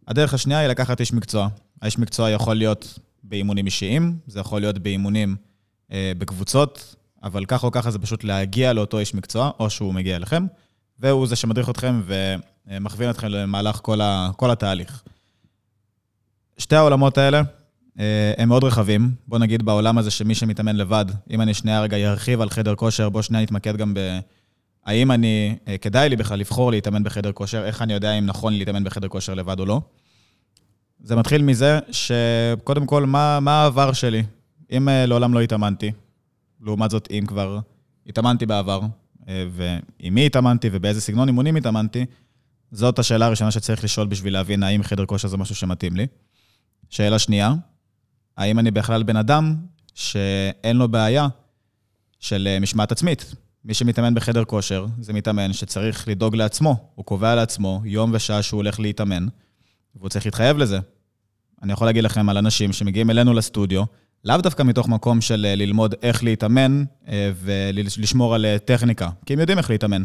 הדרך 0.07 0.33
השנייה 0.33 0.59
היא 0.59 0.67
לקחת 0.67 0.99
איש 0.99 1.13
מקצוע. 1.13 1.47
האיש 1.81 1.99
מקצוע 1.99 2.29
יכול 2.29 2.55
להיות 2.55 2.99
באימונים 3.23 3.65
אישיים, 3.65 4.17
זה 4.27 4.39
יכול 4.39 4.61
להיות 4.61 4.77
באימונים 4.77 5.35
אה, 5.91 6.11
בקבוצות, 6.17 6.95
אבל 7.23 7.45
ככה 7.45 7.67
או 7.67 7.71
ככה 7.71 7.91
זה 7.91 7.99
פשוט 7.99 8.23
להגיע 8.23 8.73
לאותו 8.73 8.99
איש 8.99 9.13
מקצוע, 9.13 9.51
או 9.59 9.69
שהוא 9.69 9.93
מגיע 9.93 10.15
אליכם, 10.15 10.45
והוא 10.99 11.27
זה 11.27 11.35
שמדריך 11.35 11.69
אתכם 11.69 12.01
ומכווין 12.05 13.09
אתכם 13.09 13.27
למהלך 13.27 13.79
כל, 13.81 14.01
ה, 14.01 14.31
כל 14.35 14.51
התהליך. 14.51 15.03
שתי 16.57 16.75
העולמות 16.75 17.17
האלה, 17.17 17.41
אה, 17.99 18.33
הם 18.37 18.49
מאוד 18.49 18.63
רחבים. 18.63 19.11
בוא 19.27 19.39
נגיד 19.39 19.63
בעולם 19.63 19.97
הזה 19.97 20.11
שמי 20.11 20.35
שמתאמן 20.35 20.75
לבד, 20.75 21.05
אם 21.31 21.41
אני 21.41 21.53
שנייה 21.53 21.81
רגע 21.81 21.97
ארחיב 21.97 22.41
על 22.41 22.49
חדר 22.49 22.75
כושר, 22.75 23.09
בוא 23.09 23.21
שנייה 23.21 23.43
נתמקד 23.43 23.77
גם 23.77 23.93
ב... 23.93 23.99
האם 24.85 25.11
אני, 25.11 25.55
אה, 25.67 25.77
כדאי 25.77 26.09
לי 26.09 26.15
בכלל 26.15 26.39
לבחור 26.39 26.71
להתאמן 26.71 27.03
בחדר 27.03 27.31
כושר, 27.31 27.65
איך 27.65 27.81
אני 27.81 27.93
יודע 27.93 28.11
אם 28.11 28.25
נכון 28.25 28.53
להתאמן 28.53 28.83
בחדר 28.83 29.07
כושר 29.07 29.33
לבד 29.33 29.59
או 29.59 29.65
לא. 29.65 29.81
זה 31.03 31.15
מתחיל 31.15 31.41
מזה 31.41 31.79
שקודם 31.91 32.85
כל, 32.85 33.05
מה, 33.05 33.39
מה 33.39 33.61
העבר 33.61 33.93
שלי? 33.93 34.23
אם 34.71 34.89
אה, 34.89 35.05
לעולם 35.05 35.33
לא 35.33 35.41
התאמנתי, 35.41 35.91
לעומת 36.61 36.91
זאת, 36.91 37.07
אם 37.11 37.23
כבר 37.27 37.59
התאמנתי 38.07 38.45
בעבר, 38.45 38.81
ועם 39.27 40.13
מי 40.13 40.25
התאמנתי 40.25 40.69
ובאיזה 40.71 41.01
סגנון 41.01 41.27
אימונים 41.27 41.55
התאמנתי, 41.55 42.05
זאת 42.71 42.99
השאלה 42.99 43.25
הראשונה 43.25 43.51
שצריך 43.51 43.83
לשאול 43.83 44.07
בשביל 44.07 44.33
להבין 44.33 44.63
האם 44.63 44.83
חדר 44.83 45.05
כושר 45.05 45.27
זה 45.27 45.37
משהו 45.37 45.55
שמתאים 45.55 45.95
לי. 45.95 46.07
שאלה 46.89 47.19
שנייה, 47.19 47.53
האם 48.37 48.59
אני 48.59 48.71
בכלל 48.71 49.03
בן 49.03 49.15
אדם 49.15 49.55
שאין 49.93 50.77
לו 50.77 50.87
בעיה 50.87 51.27
של 52.19 52.47
אה, 52.47 52.59
משמעת 52.59 52.91
עצמית? 52.91 53.35
מי 53.65 53.73
שמתאמן 53.73 54.13
בחדר 54.13 54.45
כושר, 54.45 54.85
זה 54.99 55.13
מתאמן 55.13 55.53
שצריך 55.53 56.07
לדאוג 56.07 56.35
לעצמו. 56.35 56.75
הוא 56.95 57.05
קובע 57.05 57.35
לעצמו 57.35 57.81
יום 57.85 58.11
ושעה 58.13 58.41
שהוא 58.41 58.57
הולך 58.57 58.79
להתאמן, 58.79 59.27
והוא 59.95 60.09
צריך 60.09 60.25
להתחייב 60.25 60.57
לזה. 60.57 60.79
אני 61.63 61.73
יכול 61.73 61.87
להגיד 61.87 62.03
לכם 62.03 62.29
על 62.29 62.37
אנשים 62.37 62.73
שמגיעים 62.73 63.09
אלינו 63.09 63.33
לסטודיו, 63.33 63.83
לאו 64.25 64.37
דווקא 64.37 64.63
מתוך 64.63 64.87
מקום 64.87 65.21
של 65.21 65.45
אה, 65.49 65.55
ללמוד 65.55 65.95
איך 66.01 66.23
להתאמן 66.23 66.83
אה, 67.07 67.31
ולשמור 67.43 68.35
על 68.35 68.45
טכניקה, 68.65 69.09
כי 69.25 69.33
הם 69.33 69.39
יודעים 69.39 69.57
איך 69.57 69.69
להתאמן. 69.69 70.03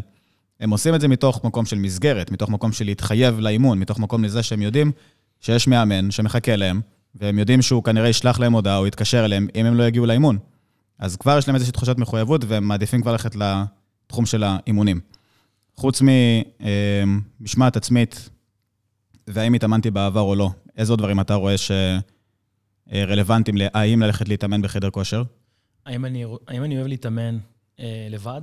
הם 0.59 0.69
עושים 0.69 0.95
את 0.95 1.01
זה 1.01 1.07
מתוך 1.07 1.43
מקום 1.43 1.65
של 1.65 1.75
מסגרת, 1.75 2.31
מתוך 2.31 2.49
מקום 2.49 2.71
של 2.71 2.85
להתחייב 2.85 3.39
לאימון, 3.39 3.79
מתוך 3.79 3.99
מקום 3.99 4.23
לזה 4.23 4.43
שהם 4.43 4.61
יודעים 4.61 4.91
שיש 5.39 5.67
מאמן 5.67 6.11
שמחכה 6.11 6.55
להם, 6.55 6.81
והם 7.15 7.39
יודעים 7.39 7.61
שהוא 7.61 7.83
כנראה 7.83 8.09
ישלח 8.09 8.39
להם 8.39 8.53
הודעה 8.53 8.77
או 8.77 8.87
יתקשר 8.87 9.25
אליהם 9.25 9.47
אם 9.55 9.65
הם 9.65 9.75
לא 9.75 9.83
יגיעו 9.83 10.05
לאימון. 10.05 10.37
אז 10.99 11.15
כבר 11.15 11.37
יש 11.37 11.47
להם 11.47 11.55
איזושהי 11.55 11.73
תחושת 11.73 11.97
מחויבות, 11.97 12.41
והם 12.47 12.67
מעדיפים 12.67 13.01
כבר 13.01 13.11
ללכת 13.11 13.35
לתחום 13.35 14.25
של 14.25 14.43
האימונים. 14.43 14.99
חוץ 15.75 16.01
ממשמעת 17.39 17.77
עצמית, 17.77 18.29
והאם 19.27 19.53
התאמנתי 19.53 19.91
בעבר 19.91 20.21
או 20.21 20.35
לא, 20.35 20.49
איזה 20.77 20.93
עוד 20.93 20.99
דברים 20.99 21.19
אתה 21.19 21.33
רואה 21.33 21.55
שרלוונטיים 22.87 23.57
להאם 23.57 24.01
ללכת 24.01 24.27
להתאמן 24.27 24.61
בחדר 24.61 24.89
כושר? 24.89 25.23
האם 25.85 26.05
אני, 26.05 26.25
האם 26.47 26.63
אני 26.63 26.77
אוהב 26.77 26.87
להתאמן 26.87 27.37
אה, 27.79 28.07
לבד, 28.09 28.41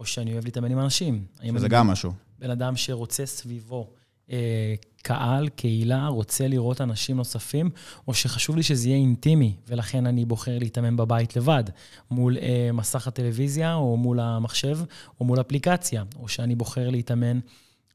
או 0.00 0.06
שאני 0.06 0.32
אוהב 0.32 0.44
להתאמן 0.44 0.72
עם 0.72 0.78
אנשים? 0.78 1.24
שזה 1.58 1.68
גם 1.68 1.86
משהו. 1.86 2.12
בן 2.38 2.50
אדם 2.50 2.76
שרוצה 2.76 3.26
סביבו 3.26 3.90
אה, 4.30 4.74
קהל, 5.02 5.48
קהילה, 5.48 6.06
רוצה 6.06 6.48
לראות 6.48 6.80
אנשים 6.80 7.16
נוספים, 7.16 7.70
או 8.08 8.14
שחשוב 8.14 8.56
לי 8.56 8.62
שזה 8.62 8.88
יהיה 8.88 8.98
אינטימי, 8.98 9.56
ולכן 9.68 10.06
אני 10.06 10.24
בוחר 10.24 10.58
להתאמן 10.58 10.96
בבית 10.96 11.36
לבד, 11.36 11.64
מול 12.10 12.38
אה, 12.38 12.70
מסך 12.72 13.06
הטלוויזיה, 13.06 13.74
או 13.74 13.96
מול 13.96 14.20
המחשב, 14.20 14.78
או 15.20 15.24
מול 15.24 15.40
אפליקציה, 15.40 16.02
או 16.16 16.28
שאני 16.28 16.54
בוחר 16.54 16.90
להתאמן 16.90 17.40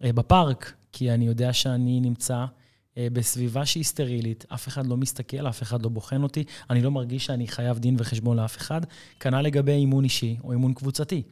אה, 0.04 0.14
בפארק, 0.14 0.74
כי 0.92 1.12
אני 1.12 1.28
יודע 1.28 1.54
שאני 1.54 2.00
נמצא 2.00 2.46
אה, 2.98 3.08
בסביבה 3.14 3.66
שהיא 3.66 3.84
סטרילית, 3.84 4.46
אף 4.54 4.68
אחד 4.68 4.88
לא 4.88 4.98
מסתכל, 4.98 5.48
אף 5.48 5.64
אחד 5.64 5.84
לא 5.84 5.90
בוחן 5.90 6.24
אותי, 6.24 6.44
אני 6.70 6.82
לא 6.82 6.92
מרגיש 6.92 7.26
שאני 7.26 7.48
חייב 7.48 7.80
דין 7.80 7.96
וחשבון 8.00 8.38
לאף 8.38 8.58
אחד. 8.58 8.82
כנ"ל 9.20 9.42
לגבי 9.42 9.72
אימון 9.72 10.04
אישי 10.04 10.38
או 10.44 10.52
אימון 10.52 10.74
קבוצתי, 10.74 11.24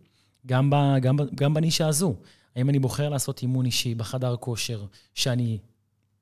גם, 0.47 0.69
ב, 0.69 0.75
גם, 1.01 1.17
גם 1.35 1.53
בנישה 1.53 1.87
הזו. 1.87 2.15
האם 2.55 2.69
אני 2.69 2.79
בוחר 2.79 3.09
לעשות 3.09 3.41
אימון 3.41 3.65
אישי 3.65 3.95
בחדר 3.95 4.35
כושר, 4.35 4.85
שאני 5.13 5.57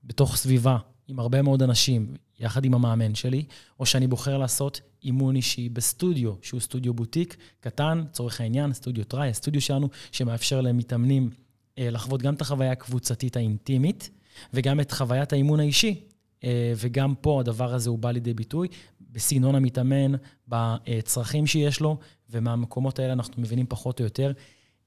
בתוך 0.04 0.36
סביבה 0.36 0.78
עם 1.08 1.20
הרבה 1.20 1.42
מאוד 1.42 1.64
אנשים, 1.64 2.16
יחד 2.40 2.66
עם 2.66 2.74
המאמן 2.74 3.16
שלי, 3.16 3.46
או 3.80 3.86
שאני 3.86 4.08
בוחר 4.08 4.38
לעשות 4.38 4.82
אימון 5.04 5.36
אישי 5.36 5.70
בסטודיו, 5.70 6.34
שהוא 6.42 6.60
סטודיו 6.60 6.94
בוטיק 6.94 7.38
קטן, 7.60 8.04
לצורך 8.10 8.42
העניין, 8.42 8.74
סטודיו 8.74 9.04
טראי, 9.04 9.30
הסטודיו 9.30 9.62
שלנו, 9.62 9.90
שמאפשר 10.12 10.62
למתאמנים 10.62 11.30
אה, 11.78 11.90
לחוות 11.90 12.22
גם 12.22 12.34
את 12.34 12.42
החוויה 12.42 12.72
הקבוצתית 12.72 13.38
האינטימית, 13.38 14.10
וגם 14.54 14.80
את 14.80 14.92
חוויית 14.92 15.34
האימון 15.34 15.60
האישי. 15.60 16.04
אה, 16.44 16.74
וגם 16.78 17.16
פה 17.22 17.40
הדבר 17.40 17.74
הזה 17.74 17.90
הוא 17.90 18.00
בא 18.00 18.12
לידי 18.12 18.34
ביטוי 18.34 18.68
בסגנון 19.12 19.56
המתאמן, 19.56 20.12
בצרכים 20.48 21.48
שיש 21.48 21.80
לו, 21.80 21.98
ומהמקומות 22.30 23.00
האלה 23.00 23.14
אנחנו 23.14 23.42
מבינים 23.42 23.66
פחות 23.70 24.00
או 24.00 24.06
יותר 24.06 24.32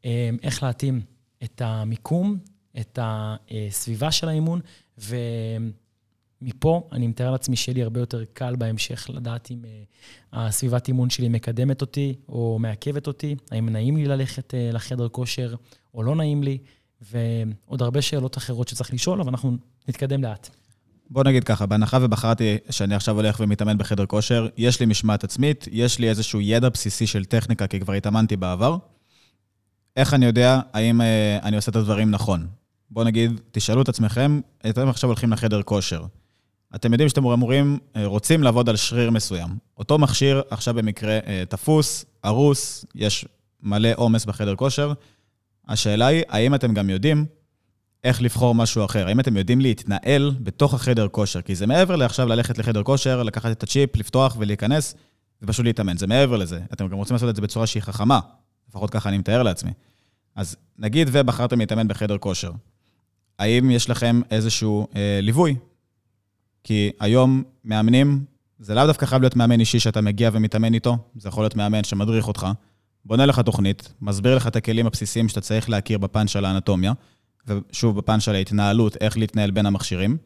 אה, 0.04 0.30
איך 0.42 0.62
להתאים 0.62 1.00
את 1.44 1.62
המיקום, 1.64 2.38
את 2.80 2.98
הסביבה 3.02 4.10
של 4.10 4.28
האימון, 4.28 4.60
ומפה 4.98 6.88
אני 6.92 7.06
מתאר 7.06 7.30
לעצמי 7.30 7.56
שיהיה 7.56 7.74
לי 7.74 7.82
הרבה 7.82 8.00
יותר 8.00 8.24
קל 8.32 8.56
בהמשך 8.56 9.10
לדעת 9.14 9.50
אם 9.50 9.64
אה, 9.64 9.82
הסביבת 10.32 10.88
אימון 10.88 11.10
שלי 11.10 11.28
מקדמת 11.28 11.80
אותי 11.80 12.14
או 12.28 12.58
מעכבת 12.60 13.06
אותי, 13.06 13.36
האם 13.50 13.68
נעים 13.68 13.96
לי 13.96 14.04
ללכת 14.04 14.54
אה, 14.54 14.70
לחדר 14.72 15.08
כושר 15.08 15.54
או 15.94 16.02
לא 16.02 16.16
נעים 16.16 16.42
לי, 16.42 16.58
ועוד 17.00 17.82
הרבה 17.82 18.02
שאלות 18.02 18.38
אחרות 18.38 18.68
שצריך 18.68 18.94
לשאול, 18.94 19.20
אבל 19.20 19.30
אנחנו 19.30 19.56
נתקדם 19.88 20.24
לאט. 20.24 20.50
בוא 21.10 21.24
נגיד 21.24 21.44
ככה, 21.44 21.66
בהנחה 21.66 21.98
ובחרתי 22.02 22.58
שאני 22.70 22.94
עכשיו 22.94 23.14
הולך 23.14 23.40
ומתאמן 23.40 23.78
בחדר 23.78 24.06
כושר, 24.06 24.48
יש 24.56 24.80
לי 24.80 24.86
משמעת 24.86 25.24
עצמית, 25.24 25.68
יש 25.72 25.98
לי 25.98 26.08
איזשהו 26.08 26.40
ידע 26.40 26.68
בסיסי 26.68 27.06
של 27.06 27.24
טכניקה, 27.24 27.66
כי 27.66 27.80
כבר 27.80 27.92
התאמנתי 27.92 28.36
בעבר. 28.36 28.76
איך 29.96 30.14
אני 30.14 30.26
יודע 30.26 30.60
האם 30.72 31.00
אה, 31.00 31.38
אני 31.42 31.56
עושה 31.56 31.70
את 31.70 31.76
הדברים 31.76 32.10
נכון? 32.10 32.46
בוא 32.90 33.04
נגיד, 33.04 33.40
תשאלו 33.50 33.82
את 33.82 33.88
עצמכם, 33.88 34.40
אתם 34.68 34.88
עכשיו 34.88 35.10
הולכים 35.10 35.32
לחדר 35.32 35.62
כושר. 35.62 36.04
אתם 36.74 36.92
יודעים 36.92 37.08
שאתם 37.08 37.26
אמורים, 37.26 37.78
אה, 37.96 38.06
רוצים 38.06 38.42
לעבוד 38.42 38.68
על 38.68 38.76
שריר 38.76 39.10
מסוים. 39.10 39.48
אותו 39.78 39.98
מכשיר 39.98 40.42
עכשיו 40.50 40.74
במקרה 40.74 41.18
אה, 41.26 41.42
תפוס, 41.48 42.04
הרוס, 42.24 42.84
יש 42.94 43.26
מלא 43.62 43.88
עומס 43.96 44.24
בחדר 44.24 44.54
כושר. 44.56 44.92
השאלה 45.68 46.06
היא, 46.06 46.22
האם 46.28 46.54
אתם 46.54 46.74
גם 46.74 46.90
יודעים 46.90 47.26
איך 48.04 48.22
לבחור 48.22 48.54
משהו 48.54 48.84
אחר? 48.84 49.06
האם 49.06 49.20
אתם 49.20 49.36
יודעים 49.36 49.60
להתנהל 49.60 50.34
בתוך 50.40 50.74
החדר 50.74 51.08
כושר? 51.08 51.42
כי 51.42 51.54
זה 51.54 51.66
מעבר 51.66 51.96
לעכשיו 51.96 52.28
ללכת 52.28 52.58
לחדר 52.58 52.82
כושר, 52.82 53.22
לקחת 53.22 53.50
את 53.50 53.62
הצ'יפ, 53.62 53.96
לפתוח 53.96 54.36
ולהיכנס, 54.38 54.94
ופשוט 55.42 55.64
להתאמן. 55.66 55.96
זה 55.96 56.06
מעבר 56.06 56.36
לזה. 56.36 56.60
אתם 56.72 56.88
גם 56.88 56.96
רוצים 56.96 57.14
לעשות 57.14 57.28
את 57.28 57.36
זה 57.36 57.42
בצורה 57.42 57.66
שהיא 57.66 57.82
חכמה. 57.82 58.20
לפחות 58.68 58.90
ככה 58.90 59.08
אני 59.08 59.18
מתאר 59.18 59.42
לעצמי. 59.42 59.70
אז 60.36 60.56
נגיד 60.78 61.08
ובחרתם 61.12 61.58
להתאמן 61.58 61.88
בחדר 61.88 62.18
כושר. 62.18 62.52
האם 63.38 63.70
יש 63.70 63.90
לכם 63.90 64.20
איזשהו 64.30 64.86
אה, 64.96 65.18
ליווי? 65.22 65.56
כי 66.64 66.90
היום 67.00 67.42
מאמנים, 67.64 68.24
זה 68.58 68.74
לאו 68.74 68.86
דווקא 68.86 69.06
חייב 69.06 69.22
להיות 69.22 69.36
מאמן 69.36 69.60
אישי 69.60 69.80
שאתה 69.80 70.00
מגיע 70.00 70.30
ומתאמן 70.32 70.74
איתו, 70.74 70.96
זה 71.16 71.28
יכול 71.28 71.44
להיות 71.44 71.56
מאמן 71.56 71.84
שמדריך 71.84 72.28
אותך, 72.28 72.46
בונה 73.04 73.26
לך 73.26 73.40
תוכנית, 73.40 73.92
מסביר 74.00 74.36
לך 74.36 74.46
את 74.46 74.56
הכלים 74.56 74.86
הבסיסיים 74.86 75.28
שאתה 75.28 75.40
צריך 75.40 75.70
להכיר 75.70 75.98
בפן 75.98 76.28
של 76.28 76.44
האנטומיה, 76.44 76.92
ושוב, 77.46 77.98
בפן 77.98 78.20
של 78.20 78.34
ההתנהלות, 78.34 78.96
איך 79.00 79.18
להתנהל 79.18 79.50
בין 79.50 79.66
המכשירים, 79.66 80.16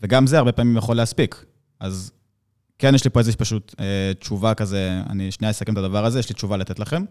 וגם 0.00 0.26
זה 0.26 0.38
הרבה 0.38 0.52
פעמים 0.52 0.76
יכול 0.76 0.96
להספיק. 0.96 1.44
אז 1.80 2.12
כן, 2.78 2.94
יש 2.94 3.04
לי 3.04 3.10
פה 3.10 3.20
איזושהי 3.20 3.38
פשוט 3.38 3.74
אה, 3.80 4.12
תשובה 4.20 4.54
כזה, 4.54 5.00
אני 5.10 5.30
שנייה 5.30 5.50
אסכם 5.50 5.72
את 5.72 5.78
הדבר 5.78 6.04
הזה, 6.04 6.18
יש 6.18 6.28
לי 6.28 6.34
תשובה 6.34 6.56
לתת 6.56 6.78
לכם. 6.78 7.04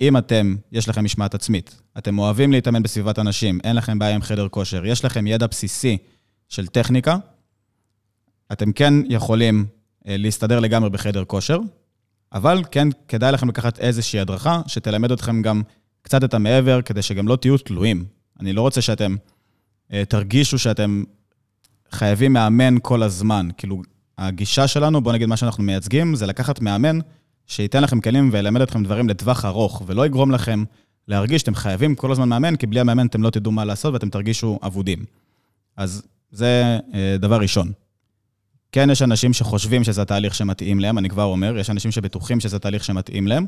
אם 0.00 0.16
אתם, 0.16 0.56
יש 0.72 0.88
לכם 0.88 1.04
משמעת 1.04 1.34
עצמית, 1.34 1.80
אתם 1.98 2.18
אוהבים 2.18 2.52
להתאמן 2.52 2.82
בסביבת 2.82 3.18
אנשים, 3.18 3.58
אין 3.64 3.76
לכם 3.76 3.98
בעיה 3.98 4.14
עם 4.14 4.22
חדר 4.22 4.48
כושר, 4.48 4.86
יש 4.86 5.04
לכם 5.04 5.26
ידע 5.26 5.46
בסיסי 5.46 5.98
של 6.48 6.66
טכניקה, 6.66 7.16
אתם 8.52 8.72
כן 8.72 8.94
יכולים 9.08 9.66
אה, 10.08 10.16
להסתדר 10.16 10.60
לגמרי 10.60 10.90
בחדר 10.90 11.24
כושר, 11.24 11.58
אבל 12.32 12.64
כן 12.70 12.88
כדאי 13.08 13.32
לכם 13.32 13.48
לקחת 13.48 13.78
איזושהי 13.78 14.20
הדרכה 14.20 14.60
שתלמד 14.66 15.12
אתכם 15.12 15.42
גם 15.42 15.62
קצת 16.02 16.24
את 16.24 16.34
המעבר, 16.34 16.82
כדי 16.82 17.02
שגם 17.02 17.28
לא 17.28 17.36
תהיו 17.36 17.58
תלויים. 17.58 18.04
אני 18.40 18.52
לא 18.52 18.60
רוצה 18.60 18.80
שאתם 18.80 19.16
אה, 19.92 20.04
תרגישו 20.04 20.58
שאתם 20.58 21.04
חייבים 21.90 22.32
מאמן 22.32 22.74
כל 22.82 23.02
הזמן. 23.02 23.48
כאילו, 23.56 23.82
הגישה 24.18 24.68
שלנו, 24.68 25.00
בואו 25.00 25.14
נגיד 25.14 25.28
מה 25.28 25.36
שאנחנו 25.36 25.62
מייצגים, 25.62 26.14
זה 26.14 26.26
לקחת 26.26 26.60
מאמן 26.60 26.98
שייתן 27.46 27.82
לכם 27.82 28.00
כלים 28.00 28.28
וילמד 28.32 28.60
אתכם 28.60 28.84
דברים 28.84 29.08
לטווח 29.08 29.44
ארוך, 29.44 29.82
ולא 29.86 30.06
יגרום 30.06 30.30
לכם 30.30 30.64
להרגיש 31.08 31.40
שאתם 31.40 31.54
חייבים 31.54 31.94
כל 31.94 32.12
הזמן 32.12 32.28
מאמן, 32.28 32.56
כי 32.56 32.66
בלי 32.66 32.80
המאמן 32.80 33.06
אתם 33.06 33.22
לא 33.22 33.30
תדעו 33.30 33.52
מה 33.52 33.64
לעשות 33.64 33.94
ואתם 33.94 34.10
תרגישו 34.10 34.58
אבודים. 34.62 35.04
אז 35.76 36.02
זה 36.30 36.78
אה, 36.94 37.16
דבר 37.18 37.36
ראשון. 37.40 37.72
כן, 38.72 38.90
יש 38.90 39.02
אנשים 39.02 39.32
שחושבים 39.32 39.84
שזה 39.84 40.02
התהליך 40.02 40.34
שמתאים 40.34 40.80
להם, 40.80 40.98
אני 40.98 41.08
כבר 41.08 41.24
אומר, 41.24 41.58
יש 41.58 41.70
אנשים 41.70 41.90
שבטוחים 41.90 42.40
שזה 42.40 42.58
תהליך 42.58 42.84
שמתאים 42.84 43.26
להם, 43.26 43.46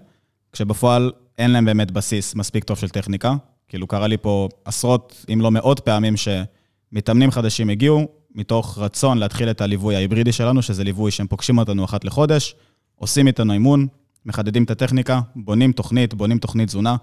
כשבפועל 0.52 1.12
אין 1.38 1.50
להם 1.50 1.64
באמת 1.64 1.90
בסיס 1.90 2.34
מספיק 2.34 2.64
טוב 2.64 2.78
של 2.78 2.88
טכניקה. 2.88 3.34
כאילו, 3.68 3.86
קרה 3.86 4.06
לי 4.06 4.16
פה 4.16 4.48
עשרות, 4.64 5.24
אם 5.32 5.40
לא 5.40 5.50
מאות 5.50 5.80
פעמים, 5.80 6.14
שמתאמנים 6.16 7.30
חדשים 7.30 7.70
הגיעו, 7.70 8.08
מתוך 8.34 8.78
רצון 8.78 9.18
להתחיל 9.18 9.50
את 9.50 9.60
הליווי 9.60 9.96
ההיברידי 9.96 10.32
שלנו, 10.32 10.62
שזה 10.62 10.84
ליווי 10.84 11.10
שהם 11.10 11.26
פוגשים 11.26 11.58
אותנו 11.58 11.84
אחת 11.84 12.04
לחודש, 12.04 12.54
עושים 12.96 13.26
איתנו 13.26 13.52
אימון, 13.52 13.86
מחדדים 14.26 14.64
את 14.64 14.70
הטכניקה, 14.70 15.20
בונים 15.36 15.72
תוכנית, 15.72 16.14
בונים 16.14 16.38
תוכנית 16.38 16.68
תזונה, 16.68 16.96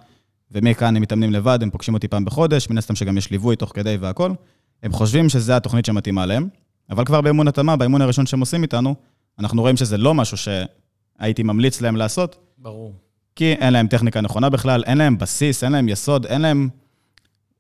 ומכאן 0.52 0.96
הם 0.96 1.02
מתאמנים 1.02 1.32
לבד, 1.32 1.60
הם 1.62 1.70
פוגשים 1.70 1.94
אותי 1.94 2.08
פעם 2.08 2.26
בחודש, 2.26 2.70
מן 2.70 2.78
הסתם 2.78 2.96
שגם 2.96 3.18
יש 3.18 3.32
ליווי 3.32 3.56
תוך 3.56 3.72
כדי 3.76 3.98
והכול. 4.00 4.36
הם 4.84 4.92
חושבים 4.92 5.30
שזו 5.30 5.54
התוכנית 5.54 5.86
שמתאימה 5.86 6.26
להם, 6.26 6.48
אבל 6.90 7.06
כבר 7.06 7.22
באימון 7.22 7.48
התאמה, 7.48 7.76
באימון 7.76 8.02
הראשון 8.02 8.26
שהם 8.26 8.40
עושים 8.40 8.64
איתנו, 8.64 8.96
אנחנו 9.40 9.62
רואים 9.62 9.78
שזה 9.78 9.98
לא 9.98 10.14
משהו 10.14 10.38
שהייתי 10.38 11.44
ממליץ 11.44 11.82
להם 11.82 11.96
לעשות. 11.96 12.36
ברור. 12.58 12.94
כי 13.36 13.54
אין 13.54 13.74
להם 13.74 13.88
טכניקה 13.88 14.22
נכונה 14.22 14.50
בכלל, 14.50 14.84
אין 14.84 14.98
להם 14.98 15.18
בסיס, 15.18 15.64
אין 15.64 15.72
להם 15.72 15.90
יסוד, 15.90 16.26
אין 16.26 16.42
להם 16.42 16.70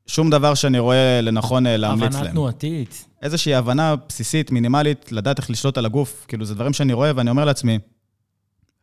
שום 0.07 0.29
דבר 0.29 0.53
שאני 0.53 0.79
רואה 0.79 1.21
לנכון 1.21 1.67
אה, 1.67 1.77
להמליץ 1.77 2.13
להם. 2.13 2.21
הבנה 2.21 2.31
תנועתית. 2.31 3.05
איזושהי 3.21 3.55
הבנה 3.55 3.95
בסיסית, 4.09 4.51
מינימלית, 4.51 5.11
לדעת 5.11 5.39
איך 5.39 5.49
לשלוט 5.49 5.77
על 5.77 5.85
הגוף. 5.85 6.25
כאילו, 6.27 6.45
זה 6.45 6.55
דברים 6.55 6.73
שאני 6.73 6.93
רואה 6.93 7.11
ואני 7.15 7.29
אומר 7.29 7.45
לעצמי, 7.45 7.79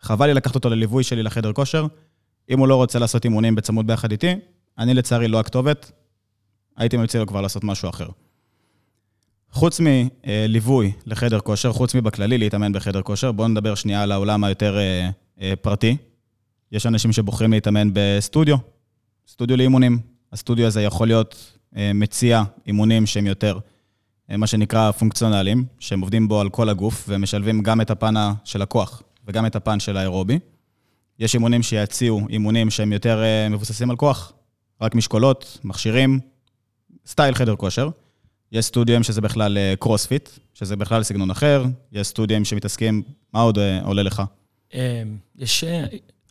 חבל 0.01 0.27
לי 0.27 0.35
לקחת 0.35 0.55
אותו 0.55 0.71
לליווי 0.71 1.05
שלי 1.05 1.23
לחדר 1.23 1.53
כושר. 1.53 1.87
אם 2.51 2.59
הוא 2.59 2.69
לא 2.69 2.77
רוצה 2.77 2.99
לעשות 2.99 3.25
אימונים 3.25 3.55
בצמוד 3.55 3.87
ביחד 3.87 4.13
איתי, 4.13 4.35
אני 4.79 4.95
לצערי 4.95 5.29
לא 5.29 5.41
הכתובת, 5.41 5.93
הייתי 6.77 6.97
מציע 6.97 7.21
לו 7.21 7.27
כבר 7.27 7.41
לעשות 7.41 7.65
משהו 7.65 7.89
אחר. 7.89 8.09
חוץ 9.51 9.81
מליווי 9.81 10.93
לחדר 11.07 11.41
כושר, 11.41 11.73
חוץ 11.73 11.95
מבכללי 11.95 12.39
להתאמן 12.39 12.73
בחדר 12.73 13.03
כושר, 13.03 13.33
בואו 13.33 13.49
נדבר 13.49 13.75
שנייה 13.75 14.03
על 14.03 14.13
העולם 14.13 14.45
היותר 14.45 14.79
אה, 14.79 15.11
אה, 15.41 15.55
פרטי. 15.57 15.97
יש 16.73 16.87
אנשים 16.87 17.13
שבוחרים 17.13 17.53
להתאמן 17.53 17.89
בסטודיו, 17.93 18.57
סטודיו 19.29 19.57
לאימונים. 19.57 19.99
הסטודיו 20.33 20.67
הזה 20.67 20.83
יכול 20.83 21.07
להיות 21.07 21.59
אה, 21.77 21.93
מציע 21.95 22.43
אימונים 22.67 23.07
שהם 23.07 23.27
יותר, 23.27 23.59
מה 24.29 24.47
שנקרא 24.47 24.91
פונקציונליים, 24.91 25.65
שהם 25.79 26.01
עובדים 26.01 26.29
בו 26.29 26.41
על 26.41 26.49
כל 26.49 26.69
הגוף 26.69 27.05
ומשלבים 27.09 27.63
גם 27.63 27.81
את 27.81 27.91
הפן 27.91 28.15
של 28.45 28.63
הכוח 28.63 29.03
וגם 29.31 29.47
את 29.47 29.57
הפן 29.57 29.81
של 29.81 29.97
האירובי. 29.97 30.39
יש 31.19 31.35
אימונים 31.35 31.63
שיציעו 31.63 32.21
אימונים 32.31 32.71
שהם 32.71 32.93
יותר 32.93 33.23
מבוססים 33.51 33.91
על 33.91 33.97
כוח, 33.97 34.33
רק 34.81 34.95
משקולות, 34.95 35.59
מכשירים, 35.65 36.21
style 37.07 37.35
חדר 37.35 37.57
כושר. 37.57 37.89
יש 38.53 38.65
סטודיו 38.65 39.05
שזה 39.05 39.21
בכלל 39.21 39.59
קרוספיט, 39.79 40.29
אה, 40.29 40.43
שזה 40.55 40.77
בכלל 40.77 41.03
סגנון 41.03 41.31
אחר, 41.31 41.65
יש 41.93 42.07
סטודיו 42.07 42.45
שמתעסקים, 42.45 43.03
מה 43.33 43.41
עוד 43.41 43.59
אה, 43.59 43.81
עולה 43.83 44.03
לך? 44.03 44.23
אה, 44.75 45.03
יש 45.39 45.65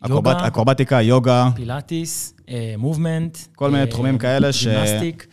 יוגה, 0.08 0.46
אקרובטיקה, 0.46 1.02
יוגה. 1.02 1.50
פילאטיס, 1.54 2.34
movement. 2.78 3.38
כל 3.54 3.70
מיני 3.70 3.86
תחומים 3.86 4.18
כאלה 4.18 4.52
ש... 4.52 4.66
gymnastic. 4.66 5.26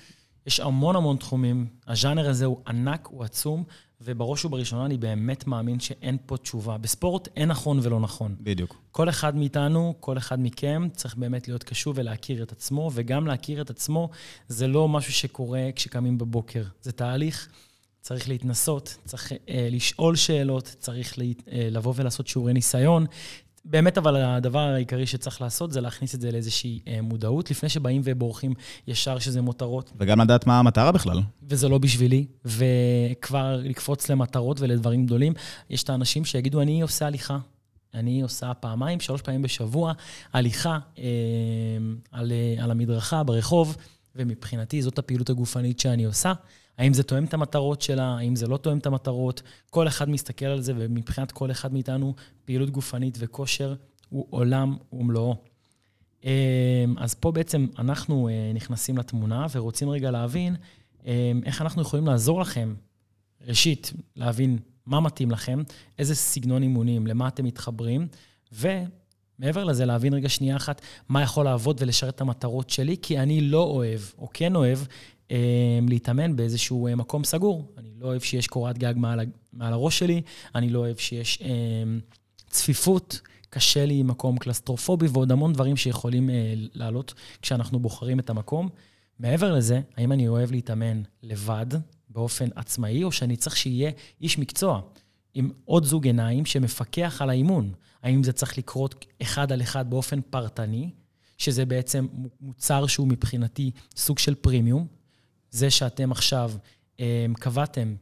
יש 0.47 0.59
המון 0.59 0.95
המון 0.95 1.17
תחומים. 1.17 1.67
הז'אנר 1.87 2.29
הזה 2.29 2.45
הוא 2.45 2.57
ענק, 2.67 3.07
הוא 3.11 3.23
עצום, 3.23 3.63
ובראש 4.07 4.45
ובראשונה 4.45 4.85
אני 4.85 4.97
באמת 4.97 5.47
מאמין 5.47 5.79
שאין 5.79 6.17
פה 6.25 6.37
תשובה. 6.37 6.77
בספורט 6.77 7.27
אין 7.35 7.49
נכון 7.49 7.79
ולא 7.83 7.99
נכון. 7.99 8.35
בדיוק. 8.41 8.75
כל 8.91 9.09
אחד 9.09 9.35
מאיתנו, 9.35 9.93
כל 9.99 10.17
אחד 10.17 10.39
מכם, 10.39 10.87
צריך 10.93 11.15
באמת 11.15 11.47
להיות 11.47 11.63
קשוב 11.63 11.95
ולהכיר 11.97 12.43
את 12.43 12.51
עצמו, 12.51 12.91
וגם 12.93 13.27
להכיר 13.27 13.61
את 13.61 13.69
עצמו 13.69 14.09
זה 14.47 14.67
לא 14.67 14.87
משהו 14.87 15.13
שקורה 15.13 15.69
כשקמים 15.75 16.17
בבוקר. 16.17 16.63
זה 16.81 16.91
תהליך, 16.91 17.49
צריך 18.01 18.29
להתנסות, 18.29 18.97
צריך 19.05 19.31
אה, 19.49 19.67
לשאול 19.71 20.15
שאלות, 20.15 20.75
צריך 20.79 21.17
לה, 21.17 21.25
אה, 21.51 21.67
לבוא 21.71 21.93
ולעשות 21.95 22.27
שיעורי 22.27 22.53
ניסיון, 22.53 23.05
באמת, 23.69 23.97
אבל 23.97 24.15
הדבר 24.15 24.59
העיקרי 24.59 25.05
שצריך 25.05 25.41
לעשות 25.41 25.71
זה 25.71 25.81
להכניס 25.81 26.15
את 26.15 26.21
זה 26.21 26.31
לאיזושהי 26.31 26.79
אה, 26.87 27.01
מודעות, 27.01 27.51
לפני 27.51 27.69
שבאים 27.69 28.01
ובורחים 28.05 28.53
ישר 28.87 29.19
שזה 29.19 29.41
מותרות. 29.41 29.91
וגם 29.99 30.21
לדעת 30.21 30.47
מה 30.47 30.59
המטרה 30.59 30.91
בכלל. 30.91 31.19
וזה 31.43 31.69
לא 31.69 31.77
בשבילי, 31.77 32.25
וכבר 32.45 33.59
לקפוץ 33.63 34.09
למטרות 34.09 34.59
ולדברים 34.59 35.05
גדולים. 35.05 35.33
יש 35.69 35.83
את 35.83 35.89
האנשים 35.89 36.25
שיגידו, 36.25 36.61
אני 36.61 36.81
עושה 36.81 37.07
הליכה. 37.07 37.37
אני 37.93 38.21
עושה 38.21 38.53
פעמיים, 38.53 38.99
שלוש 38.99 39.21
פעמים 39.21 39.41
בשבוע, 39.41 39.93
הליכה 40.33 40.79
אה, 40.97 41.03
על, 42.11 42.31
אה, 42.31 42.63
על 42.63 42.71
המדרכה, 42.71 43.23
ברחוב, 43.23 43.77
ומבחינתי 44.15 44.81
זאת 44.81 44.99
הפעילות 44.99 45.29
הגופנית 45.29 45.79
שאני 45.79 46.03
עושה. 46.03 46.33
האם 46.77 46.93
זה 46.93 47.03
תואם 47.03 47.23
את 47.23 47.33
המטרות 47.33 47.81
שלה, 47.81 48.17
האם 48.17 48.35
זה 48.35 48.47
לא 48.47 48.57
תואם 48.57 48.77
את 48.77 48.85
המטרות. 48.85 49.41
כל 49.69 49.87
אחד 49.87 50.09
מסתכל 50.09 50.45
על 50.45 50.61
זה, 50.61 50.73
ומבחינת 50.75 51.31
כל 51.31 51.51
אחד 51.51 51.73
מאיתנו, 51.73 52.13
פעילות 52.45 52.69
גופנית 52.69 53.17
וכושר 53.19 53.75
הוא 54.09 54.27
עולם 54.29 54.77
ומלואו. 54.93 55.35
אמ, 56.23 56.29
אז 56.97 57.13
פה 57.13 57.31
בעצם 57.31 57.67
אנחנו 57.79 58.27
אה, 58.29 58.51
נכנסים 58.53 58.97
לתמונה 58.97 59.45
ורוצים 59.51 59.89
רגע 59.89 60.11
להבין 60.11 60.55
אמ, 61.05 61.41
איך 61.45 61.61
אנחנו 61.61 61.81
יכולים 61.81 62.07
לעזור 62.07 62.41
לכם. 62.41 62.73
ראשית, 63.47 63.93
להבין 64.15 64.59
מה 64.85 64.99
מתאים 64.99 65.31
לכם, 65.31 65.63
איזה 65.99 66.15
סגנון 66.15 66.63
אימונים, 66.63 67.07
למה 67.07 67.27
אתם 67.27 67.45
מתחברים, 67.45 68.07
ומעבר 69.39 69.63
לזה, 69.63 69.85
להבין 69.85 70.13
רגע 70.13 70.29
שנייה 70.29 70.55
אחת 70.55 70.81
מה 71.09 71.21
יכול 71.21 71.45
לעבוד 71.45 71.77
ולשרת 71.81 72.15
את 72.15 72.21
המטרות 72.21 72.69
שלי, 72.69 72.95
כי 73.01 73.19
אני 73.19 73.41
לא 73.41 73.63
אוהב, 73.63 73.99
או 74.17 74.29
כן 74.33 74.55
אוהב, 74.55 74.79
אמ, 75.31 75.35
להתאמן 75.89 76.35
באיזשהו 76.35 76.87
אה, 76.87 76.95
מקום 76.95 77.23
סגור. 77.23 77.71
אני 77.77 77.89
לא 77.99 78.07
אוהב 78.07 78.21
שיש 78.21 78.47
קורת 78.47 78.77
גג 78.77 78.93
מעל, 78.97 79.19
מעל 79.53 79.73
הראש 79.73 79.99
שלי, 79.99 80.21
אני 80.55 80.69
לא 80.69 80.79
אוהב 80.79 80.97
שיש 80.97 81.39
אמ, 81.41 81.99
צפיפות, 82.49 83.21
קשה 83.49 83.85
לי 83.85 84.03
מקום 84.03 84.37
קלסטרופובי 84.37 85.07
ועוד 85.07 85.31
המון 85.31 85.53
דברים 85.53 85.77
שיכולים 85.77 86.29
אה, 86.29 86.53
לעלות 86.73 87.13
כשאנחנו 87.41 87.79
בוחרים 87.79 88.19
את 88.19 88.29
המקום. 88.29 88.69
מעבר 89.19 89.53
לזה, 89.53 89.81
האם 89.97 90.11
אני 90.11 90.27
אוהב 90.27 90.51
להתאמן 90.51 91.01
לבד, 91.23 91.65
באופן 92.09 92.47
עצמאי, 92.55 93.03
או 93.03 93.11
שאני 93.11 93.35
צריך 93.35 93.57
שיהיה 93.57 93.91
איש 94.21 94.37
מקצוע 94.37 94.81
עם 95.37 95.49
עוד 95.65 95.83
זוג 95.83 96.05
עיניים 96.05 96.45
שמפקח 96.45 97.21
על 97.21 97.29
האימון? 97.29 97.73
האם 98.03 98.23
זה 98.23 98.33
צריך 98.33 98.57
לקרות 98.57 99.05
אחד 99.21 99.51
על 99.51 99.61
אחד 99.61 99.89
באופן 99.89 100.21
פרטני, 100.21 100.89
שזה 101.37 101.65
בעצם 101.65 102.07
מוצר 102.41 102.87
שהוא 102.87 103.07
מבחינתי 103.07 103.71
סוג 103.95 104.19
של 104.19 104.35
פרימיום? 104.35 104.87
זה 105.51 105.69
שאתם 105.69 106.11
עכשיו 106.11 106.51
אה, 106.99 107.25
קבעתם 107.33 107.95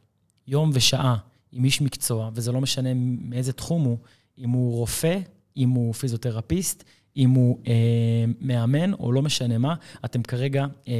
יום 0.48 0.72
ושעה 0.74 1.18
עם 1.51 1.63
איש 1.63 1.82
מקצוע, 1.82 2.32
וזה 2.34 2.51
לא 2.51 2.62
משנה 2.62 2.89
מאיזה 2.94 3.54
תחום 3.54 3.84
הוא, 3.84 3.98
אם 4.38 4.50
הוא 4.50 4.75
רופא, 4.75 5.20
אם 5.58 5.70
הוא 5.70 5.94
פיזיותרפיסט, 5.94 6.84
אם 7.17 7.29
הוא 7.29 7.60
אה, 7.67 7.74
מאמן 8.41 8.93
או 8.93 9.12
לא 9.12 9.22
משנה 9.22 9.57
מה, 9.57 9.75
אתם 10.05 10.24
כרגע 10.24 10.65
אה, 10.88 10.93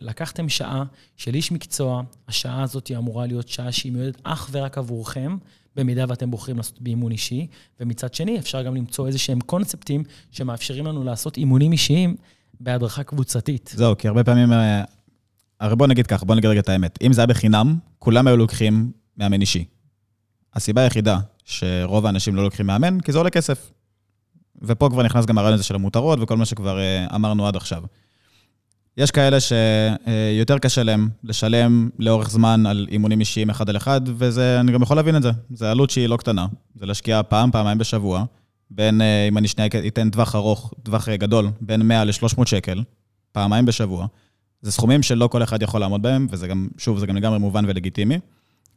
לקחתם 0.00 0.48
שעה 0.48 0.84
של 1.16 1.34
איש 1.34 1.52
מקצוע, 1.52 2.02
השעה 2.28 2.62
הזאת 2.62 2.86
היא 2.86 2.96
אמורה 2.96 3.26
להיות 3.26 3.48
שעה 3.48 3.72
שהיא 3.72 3.92
מיועדת 3.92 4.20
אך 4.24 4.48
ורק 4.52 4.78
עבורכם, 4.78 5.36
במידה 5.76 6.04
ואתם 6.08 6.30
בוחרים 6.30 6.56
לעשות 6.56 6.82
באימון 6.82 7.12
אישי, 7.12 7.46
ומצד 7.80 8.14
שני 8.14 8.38
אפשר 8.38 8.62
גם 8.62 8.74
למצוא 8.74 9.06
איזה 9.06 9.18
שהם 9.18 9.40
קונספטים 9.40 10.04
שמאפשרים 10.30 10.86
לנו 10.86 11.04
לעשות 11.04 11.36
אימונים 11.36 11.72
אישיים 11.72 12.16
בהדרכה 12.60 13.02
קבוצתית. 13.02 13.72
זהו, 13.74 13.98
כי 13.98 14.08
הרבה 14.08 14.24
פעמים, 14.24 14.52
אה, 14.52 14.84
הרי 15.60 15.76
בוא 15.76 15.86
נגיד 15.86 16.06
ככה, 16.06 16.24
בוא 16.24 16.34
נגיד 16.34 16.50
רגע 16.50 16.60
את 16.60 16.68
האמת. 16.68 16.98
אם 17.02 17.12
זה 17.12 17.20
היה 17.20 17.26
בחינם, 17.26 17.76
כולם 17.98 18.26
היו 18.26 18.36
לוקחים 18.36 18.92
מאמן 19.16 19.40
אישי. 19.40 19.64
הסיבה 20.54 20.82
היחידה 20.82 21.18
שרוב 21.44 22.06
האנשים 22.06 22.36
לא 22.36 22.42
לוקחים 22.42 22.66
מאמן, 22.66 23.00
כי 23.00 23.12
זה 23.12 23.18
עולה 23.18 23.30
כסף. 23.30 23.70
ופה 24.62 24.88
כבר 24.90 25.02
נכנס 25.02 25.26
גם 25.26 25.38
הרעיון 25.38 25.54
הזה 25.54 25.64
של 25.64 25.74
המותרות 25.74 26.18
וכל 26.22 26.36
מה 26.36 26.44
שכבר 26.44 26.78
uh, 26.78 27.14
אמרנו 27.14 27.46
עד 27.46 27.56
עכשיו. 27.56 27.82
יש 28.96 29.10
כאלה 29.10 29.38
שיותר 29.40 30.58
קשה 30.58 30.82
להם 30.82 31.08
לשלם 31.24 31.90
לאורך 31.98 32.30
זמן 32.30 32.66
על 32.66 32.86
אימונים 32.90 33.20
אישיים 33.20 33.50
אחד 33.50 33.68
על 33.68 33.76
אחד, 33.76 34.00
ואני 34.16 34.72
גם 34.72 34.82
יכול 34.82 34.96
להבין 34.96 35.16
את 35.16 35.22
זה. 35.22 35.30
זו 35.50 35.66
עלות 35.66 35.90
שהיא 35.90 36.06
לא 36.06 36.16
קטנה. 36.16 36.46
זה 36.74 36.86
להשקיע 36.86 37.22
פעם, 37.22 37.50
פעמיים 37.50 37.78
בשבוע, 37.78 38.24
בין, 38.70 39.00
uh, 39.00 39.04
אם 39.28 39.38
אני 39.38 39.48
שנייה 39.48 39.68
אתן 39.86 40.10
טווח 40.10 40.34
ארוך, 40.34 40.74
טווח 40.82 41.08
גדול, 41.08 41.50
בין 41.60 41.82
100 41.82 42.04
ל-300 42.04 42.46
שקל, 42.46 42.82
פעמיים 43.32 43.64
בשבוע. 43.64 44.06
זה 44.62 44.72
סכומים 44.72 45.02
שלא 45.02 45.26
כל 45.26 45.42
אחד 45.42 45.62
יכול 45.62 45.80
לעמוד 45.80 46.02
בהם, 46.02 46.26
וזה 46.30 46.48
גם, 46.48 46.68
שוב, 46.78 46.98
זה 46.98 47.06
גם 47.06 47.16
לגמרי 47.16 47.38
מובן 47.38 47.64
ולגיטימי. 47.68 48.18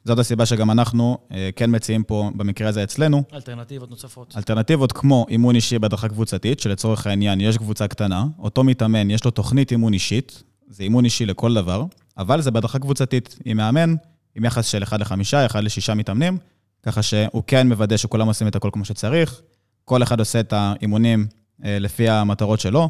זאת 0.05 0.19
הסיבה 0.19 0.45
שגם 0.45 0.71
אנחנו 0.71 1.17
אה, 1.31 1.49
כן 1.55 1.75
מציעים 1.75 2.03
פה, 2.03 2.31
במקרה 2.35 2.69
הזה 2.69 2.83
אצלנו, 2.83 3.23
אלטרנטיבות 3.33 3.89
נוספות. 3.89 4.33
אלטרנטיבות 4.37 4.91
כמו 4.91 5.25
אימון 5.29 5.55
אישי 5.55 5.79
בהדרכה 5.79 6.07
קבוצתית, 6.07 6.59
שלצורך 6.59 7.07
העניין 7.07 7.41
יש 7.41 7.57
קבוצה 7.57 7.87
קטנה, 7.87 8.25
אותו 8.39 8.63
מתאמן, 8.63 9.11
יש 9.11 9.25
לו 9.25 9.31
תוכנית 9.31 9.71
אימון 9.71 9.93
אישית, 9.93 10.43
זה 10.67 10.83
אימון 10.83 11.05
אישי 11.05 11.25
לכל 11.25 11.53
דבר, 11.53 11.85
אבל 12.17 12.41
זה 12.41 12.51
בהדרכה 12.51 12.79
קבוצתית 12.79 13.39
עם 13.45 13.57
מאמן, 13.57 13.95
עם 14.35 14.45
יחס 14.45 14.65
של 14.65 14.83
1 14.83 14.99
ל-5, 14.99 15.13
1 15.45 15.63
ל-6 15.63 15.93
מתאמנים, 15.93 16.37
ככה 16.83 17.01
שהוא 17.01 17.43
כן 17.47 17.67
מוודא 17.67 17.97
שכולם 17.97 18.27
עושים 18.27 18.47
את 18.47 18.55
הכל 18.55 18.69
כמו 18.73 18.85
שצריך, 18.85 19.41
כל 19.85 20.03
אחד 20.03 20.19
עושה 20.19 20.39
את 20.39 20.53
האימונים 20.53 21.27
אה, 21.65 21.79
לפי 21.79 22.09
המטרות 22.09 22.59
שלו, 22.59 22.89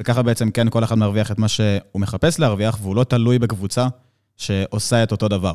וככה 0.00 0.22
בעצם 0.22 0.50
כן 0.50 0.70
כל 0.70 0.84
אחד 0.84 0.98
מרוויח 0.98 1.30
את 1.30 1.38
מה 1.38 1.48
שהוא 1.48 1.80
מחפש 1.94 2.38
להרוויח, 2.38 2.78
והוא 2.80 2.96
לא 2.96 3.04
תלוי 3.04 3.38
בקבוצה 3.38 3.88
שעושה 4.36 5.02
את 5.02 5.12
אותו 5.12 5.28
דבר. 5.28 5.52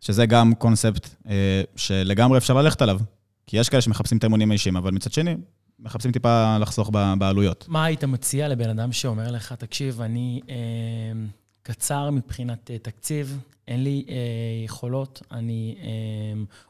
שזה 0.00 0.26
גם 0.26 0.54
קונספט 0.54 1.08
אה, 1.28 1.62
שלגמרי 1.76 2.38
אפשר 2.38 2.54
ללכת 2.54 2.82
עליו. 2.82 3.00
כי 3.46 3.56
יש 3.56 3.68
כאלה 3.68 3.82
שמחפשים 3.82 4.18
את 4.18 4.24
האימונים 4.24 4.50
האישיים, 4.50 4.76
אבל 4.76 4.90
מצד 4.90 5.12
שני, 5.12 5.36
מחפשים 5.78 6.12
טיפה 6.12 6.58
לחסוך 6.58 6.90
בעלויות. 7.18 7.64
מה 7.68 7.84
היית 7.84 8.04
מציע 8.04 8.48
לבן 8.48 8.70
אדם 8.70 8.92
שאומר 8.92 9.30
לך, 9.30 9.52
תקשיב, 9.52 10.00
אני 10.00 10.40
אה, 10.48 10.54
קצר 11.62 12.10
מבחינת 12.10 12.70
אה, 12.70 12.78
תקציב, 12.78 13.38
אין 13.68 13.84
לי 13.84 14.04
אה, 14.08 14.14
יכולות, 14.64 15.22
אני 15.32 15.74
אה, 15.82 15.88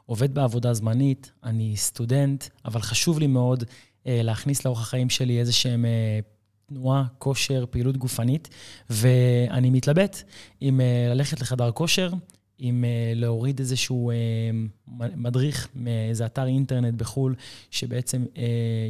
עובד 0.07 0.35
בעבודה 0.35 0.75
זמנית, 0.75 1.33
אני 1.45 1.77
סטודנט, 1.77 2.45
אבל 2.65 2.81
חשוב 2.81 3.19
לי 3.19 3.27
מאוד 3.27 3.65
אה, 4.07 4.21
להכניס 4.23 4.65
לאורח 4.65 4.81
החיים 4.81 5.11
שלי 5.11 5.41
איזה 5.41 5.53
שהם... 5.53 5.85
אה, 5.85 6.21
תנועה, 6.67 7.05
כושר, 7.19 7.65
פעילות 7.71 7.97
גופנית, 7.97 8.49
ואני 8.91 9.71
מתלבט 9.71 10.23
אם 10.63 10.81
אה, 10.81 11.07
ללכת 11.15 11.41
לחדר 11.41 11.71
כושר, 11.71 12.13
עם 12.59 12.85
uh, 12.85 13.19
להוריד 13.19 13.59
איזשהו 13.59 14.11
uh, 14.11 14.93
מדריך 15.17 15.69
מאיזה 15.75 16.27
אתר 16.27 16.47
אינטרנט 16.47 16.95
בחו"ל, 16.95 17.35
שבעצם 17.71 18.25
uh, 18.35 18.39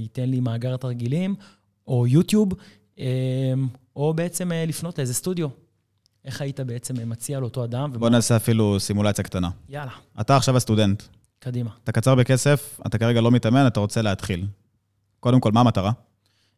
ייתן 0.00 0.28
לי 0.28 0.40
מאגר 0.40 0.76
תרגילים, 0.76 1.34
או 1.86 2.06
יוטיוב, 2.06 2.52
או 3.96 4.14
בעצם 4.14 4.50
לפנות 4.66 4.98
לאיזה 4.98 5.14
סטודיו. 5.14 5.48
איך 6.24 6.40
היית 6.40 6.60
בעצם 6.60 7.10
מציע 7.10 7.40
לאותו 7.40 7.64
אדם? 7.64 7.92
בוא 7.92 7.98
ומה... 7.98 8.08
נעשה 8.08 8.36
אפילו 8.36 8.80
סימולציה 8.80 9.24
קטנה. 9.24 9.50
יאללה. 9.68 9.90
אתה 10.20 10.36
עכשיו 10.36 10.56
הסטודנט. 10.56 11.02
קדימה. 11.38 11.70
אתה 11.84 11.92
קצר 11.92 12.14
בכסף, 12.14 12.80
אתה 12.86 12.98
כרגע 12.98 13.20
לא 13.20 13.30
מתאמן, 13.30 13.66
אתה 13.66 13.80
רוצה 13.80 14.02
להתחיל. 14.02 14.46
קודם 15.20 15.40
כל, 15.40 15.52
מה 15.52 15.60
המטרה? 15.60 15.92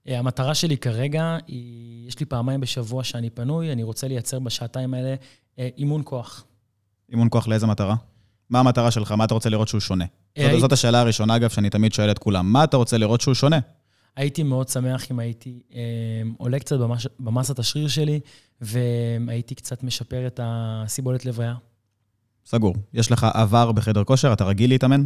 המטרה 0.07 0.55
שלי 0.55 0.77
כרגע 0.77 1.39
היא, 1.47 2.09
יש 2.09 2.21
לי 2.21 2.27
פעמיים 2.27 2.61
בשבוע 2.61 3.05
שאני 3.05 3.31
פנוי, 3.31 3.73
אני 3.73 3.83
רוצה 3.83 4.09
לייצר 4.09 4.39
בשעתיים 4.39 4.95
האלה 4.95 5.15
אימון 5.59 6.03
כוח. 6.05 6.45
אימון 7.11 7.29
כוח 7.31 7.49
לאיזה 7.49 7.67
מטרה? 7.67 7.97
מה 8.51 8.61
המטרה 8.61 8.91
שלך? 8.91 9.13
מה 9.13 9.25
אתה 9.25 9.35
רוצה 9.35 9.49
לראות 9.49 9.69
שהוא 9.69 9.81
שונה? 9.81 10.05
זאת, 10.39 10.61
זאת 10.61 10.73
השאלה 10.73 11.01
הראשונה, 11.01 11.37
אגב, 11.37 11.51
שאני 11.51 11.71
תמיד 11.71 11.93
שואל 11.93 12.11
את 12.11 12.19
כולם. 12.19 12.53
מה 12.53 12.65
אתה 12.65 12.77
רוצה 12.77 12.99
לראות 12.99 13.21
שהוא 13.21 13.35
שונה? 13.35 13.59
הייתי 14.17 14.43
מאוד 14.43 14.69
שמח 14.69 15.11
אם 15.11 15.19
הייתי 15.19 15.61
אה, 15.75 15.81
עולה 16.39 16.59
קצת 16.59 16.79
במש, 16.79 17.07
במסת 17.21 17.59
השריר 17.59 17.89
שלי, 17.89 18.21
והייתי 18.61 19.55
קצת 19.55 19.83
משפר 19.83 20.27
את 20.27 20.41
הסיבולת 20.43 21.27
לב 21.27 21.39
ריאה. 21.39 21.55
סגור. 22.47 22.75
יש 22.95 23.13
לך 23.13 23.27
עבר 23.35 23.73
בחדר 23.73 24.05
כושר? 24.05 24.33
אתה 24.33 24.45
רגיל 24.45 24.71
להתאמן? 24.71 25.05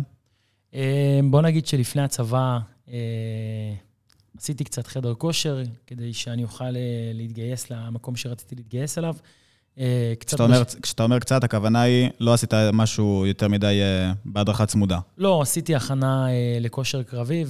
אה, 0.75 1.21
בוא 1.31 1.43
נגיד 1.43 1.67
שלפני 1.67 2.03
הצבא 2.03 2.59
אה, 2.89 3.75
עשיתי 4.39 4.65
קצת 4.65 4.87
חדר 4.87 5.15
כושר, 5.15 5.63
כדי 5.87 6.13
שאני 6.13 6.43
אוכל 6.43 6.65
אה, 6.65 7.11
להתגייס 7.15 7.71
למקום 7.71 8.17
שרציתי 8.17 8.55
להתגייס 8.55 8.99
אליו. 8.99 9.17
אה, 9.81 10.13
כשאתה 10.21 10.43
אומר, 10.43 10.63
בש... 10.63 10.75
כשאתה 10.75 11.03
אומר 11.03 11.19
קצת, 11.19 11.45
הכוונה 11.45 11.83
היא, 11.83 12.11
לא 12.21 12.35
עשית 12.35 12.55
משהו 12.73 13.25
יותר 13.27 13.49
מדי 13.49 13.81
אה, 13.83 14.13
בהדרכה 14.25 14.67
צמודה. 14.67 14.99
לא, 15.19 15.43
עשיתי 15.43 15.75
הכנה 15.75 16.29
אה, 16.29 16.59
לכושר 16.61 17.03
קרבי 17.03 17.45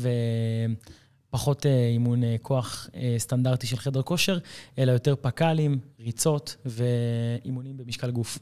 ופחות 1.30 1.66
אימון 1.66 2.22
כוח 2.42 2.88
סטנדרטי 3.18 3.66
של 3.66 3.76
חדר 3.76 4.02
כושר, 4.02 4.38
אלא 4.78 4.92
יותר 4.92 5.14
פק"לים, 5.20 5.78
ריצות 6.00 6.56
ואימונים 6.66 7.76
במשקל 7.76 8.10
גוף. 8.10 8.38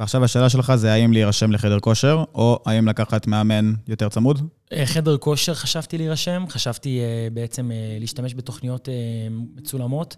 ועכשיו 0.00 0.24
השאלה 0.24 0.48
שלך 0.48 0.74
זה 0.74 0.92
האם 0.92 1.12
להירשם 1.12 1.52
לחדר 1.52 1.80
כושר, 1.80 2.24
או 2.34 2.62
האם 2.66 2.88
לקחת 2.88 3.26
מאמן 3.26 3.72
יותר 3.88 4.08
צמוד? 4.08 4.48
אה, 4.72 4.86
חדר 4.86 5.16
כושר 5.16 5.54
חשבתי 5.54 5.98
להירשם, 5.98 6.44
חשבתי 6.48 7.00
uh, 7.00 7.34
בעצם 7.34 7.70
uh, 7.70 8.00
להשתמש 8.00 8.34
בתוכניות 8.34 8.88
מצולמות 9.56 10.16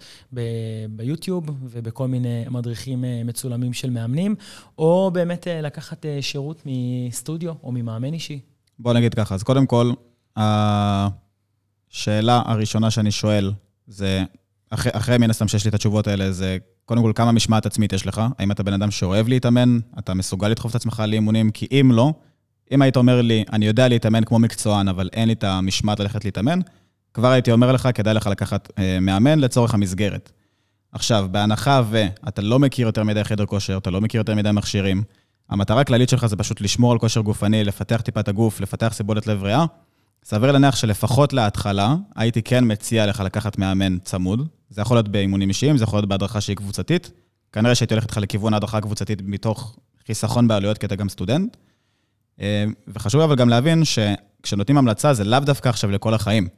ביוטיוב 0.90 1.50
ובכל 1.62 2.08
מיני 2.08 2.44
מדריכים 2.50 3.04
מצולמים 3.24 3.72
של 3.72 3.90
מאמנים, 3.90 4.34
או 4.78 5.10
באמת 5.14 5.46
לקחת 5.62 6.06
שירות 6.20 6.62
מסטודיו 6.66 7.52
או 7.62 7.72
ממאמן 7.72 8.12
אישי. 8.12 8.40
בוא 8.78 8.92
נגיד 8.92 9.14
ככה, 9.14 9.34
אז 9.34 9.42
קודם 9.42 9.66
כל, 9.66 9.92
השאלה 10.36 12.42
הראשונה 12.46 12.90
שאני 12.90 13.10
שואל 13.10 13.52
זה, 13.86 14.22
אחרי, 14.70 14.92
אחרי 14.94 15.18
מן 15.18 15.30
הסתם 15.30 15.48
שיש 15.48 15.64
לי 15.64 15.68
את 15.68 15.74
התשובות 15.74 16.06
האלה, 16.06 16.32
זה 16.32 16.58
קודם 16.84 17.02
כל, 17.02 17.12
כמה 17.14 17.32
משמעת 17.32 17.66
עצמית 17.66 17.92
יש 17.92 18.06
לך? 18.06 18.22
האם 18.38 18.50
אתה 18.50 18.62
בן 18.62 18.72
אדם 18.72 18.90
שאוהב 18.90 19.28
להתאמן? 19.28 19.78
אתה 19.98 20.14
מסוגל 20.14 20.48
לדחוף 20.48 20.70
את 20.70 20.76
עצמך 20.76 21.02
לאימונים? 21.06 21.50
כי 21.50 21.66
אם 21.72 21.90
לא, 21.92 22.12
אם 22.72 22.82
היית 22.82 22.96
אומר 22.96 23.22
לי, 23.22 23.44
אני 23.52 23.66
יודע 23.66 23.88
להתאמן 23.88 24.24
כמו 24.24 24.38
מקצוען, 24.38 24.88
אבל 24.88 25.08
אין 25.12 25.28
לי 25.28 25.34
את 25.34 25.44
המשמעת 25.44 26.00
ללכת 26.00 26.24
להתאמן, 26.24 26.60
כבר 27.14 27.28
הייתי 27.28 27.52
אומר 27.52 27.72
לך, 27.72 27.88
כדאי 27.94 28.14
לך 28.14 28.26
לקחת 28.26 28.70
אה, 28.78 28.98
מאמן 29.00 29.38
לצורך 29.38 29.74
המסגרת. 29.74 30.32
עכשיו, 30.92 31.28
בהנחה 31.30 31.82
ואתה 31.90 32.42
לא 32.42 32.58
מכיר 32.58 32.86
יותר 32.86 33.02
מדי 33.02 33.24
חדר 33.24 33.46
כושר, 33.46 33.78
אתה 33.78 33.90
לא 33.90 34.00
מכיר 34.00 34.20
יותר 34.20 34.34
מדי 34.34 34.50
מכשירים, 34.52 35.02
המטרה 35.50 35.80
הכללית 35.80 36.08
שלך 36.08 36.26
זה 36.26 36.36
פשוט 36.36 36.60
לשמור 36.60 36.92
על 36.92 36.98
כושר 36.98 37.20
גופני, 37.20 37.64
לפתח 37.64 38.00
טיפה 38.00 38.20
את 38.20 38.28
הגוף, 38.28 38.60
לפתח 38.60 38.92
סיבולת 38.92 39.26
לב 39.26 39.42
ריאה. 39.42 39.64
סביר 40.24 40.52
להניח 40.52 40.76
שלפחות 40.76 41.32
להתחלה, 41.32 41.94
הייתי 42.16 42.42
כן 42.42 42.72
מציע 42.72 43.06
לך 43.06 43.20
לקחת 43.20 43.58
מאמן 43.58 43.98
צמוד, 43.98 44.48
זה 44.72 44.82
יכול 44.82 44.96
להיות 44.96 45.08
באימונים 45.08 45.48
אישיים, 45.48 45.76
זה 45.76 45.84
יכול 45.84 45.96
להיות 45.96 46.08
בהדרכה 46.08 46.40
שהיא 46.40 46.56
קבוצתית. 46.56 47.10
כנראה 47.52 47.74
שהייתי 47.74 47.94
הולך 47.94 48.04
איתך 48.04 48.16
לכיוון 48.16 48.54
ההדרכה 48.54 48.78
הקבוצתית 48.78 49.22
מתוך 49.24 49.76
חיסכון 50.06 50.48
בעלויות, 50.48 50.78
כי 50.78 50.86
אתה 50.86 50.96
גם 50.96 51.08
סטודנט. 51.08 51.56
אה, 52.40 52.64
וחשוב 52.88 53.20
אבל 53.20 53.36
גם 53.36 53.48
להבין 53.48 53.82
שכשנותנים 53.84 54.78
המלצה, 54.78 55.14
זה 55.14 55.24
לאו 55.24 55.40
דווקא 55.40 55.68
עכשיו 55.68 55.90
לכל 55.90 56.14
החיים. 56.14 56.48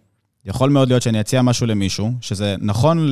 יכול 0.45 0.71
מאוד 0.71 0.89
להיות 0.89 1.03
שאני 1.03 1.21
אציע 1.21 1.43
משהו 1.43 1.67
למישהו, 1.67 2.13
שזה 2.21 2.57
נכון 2.61 3.09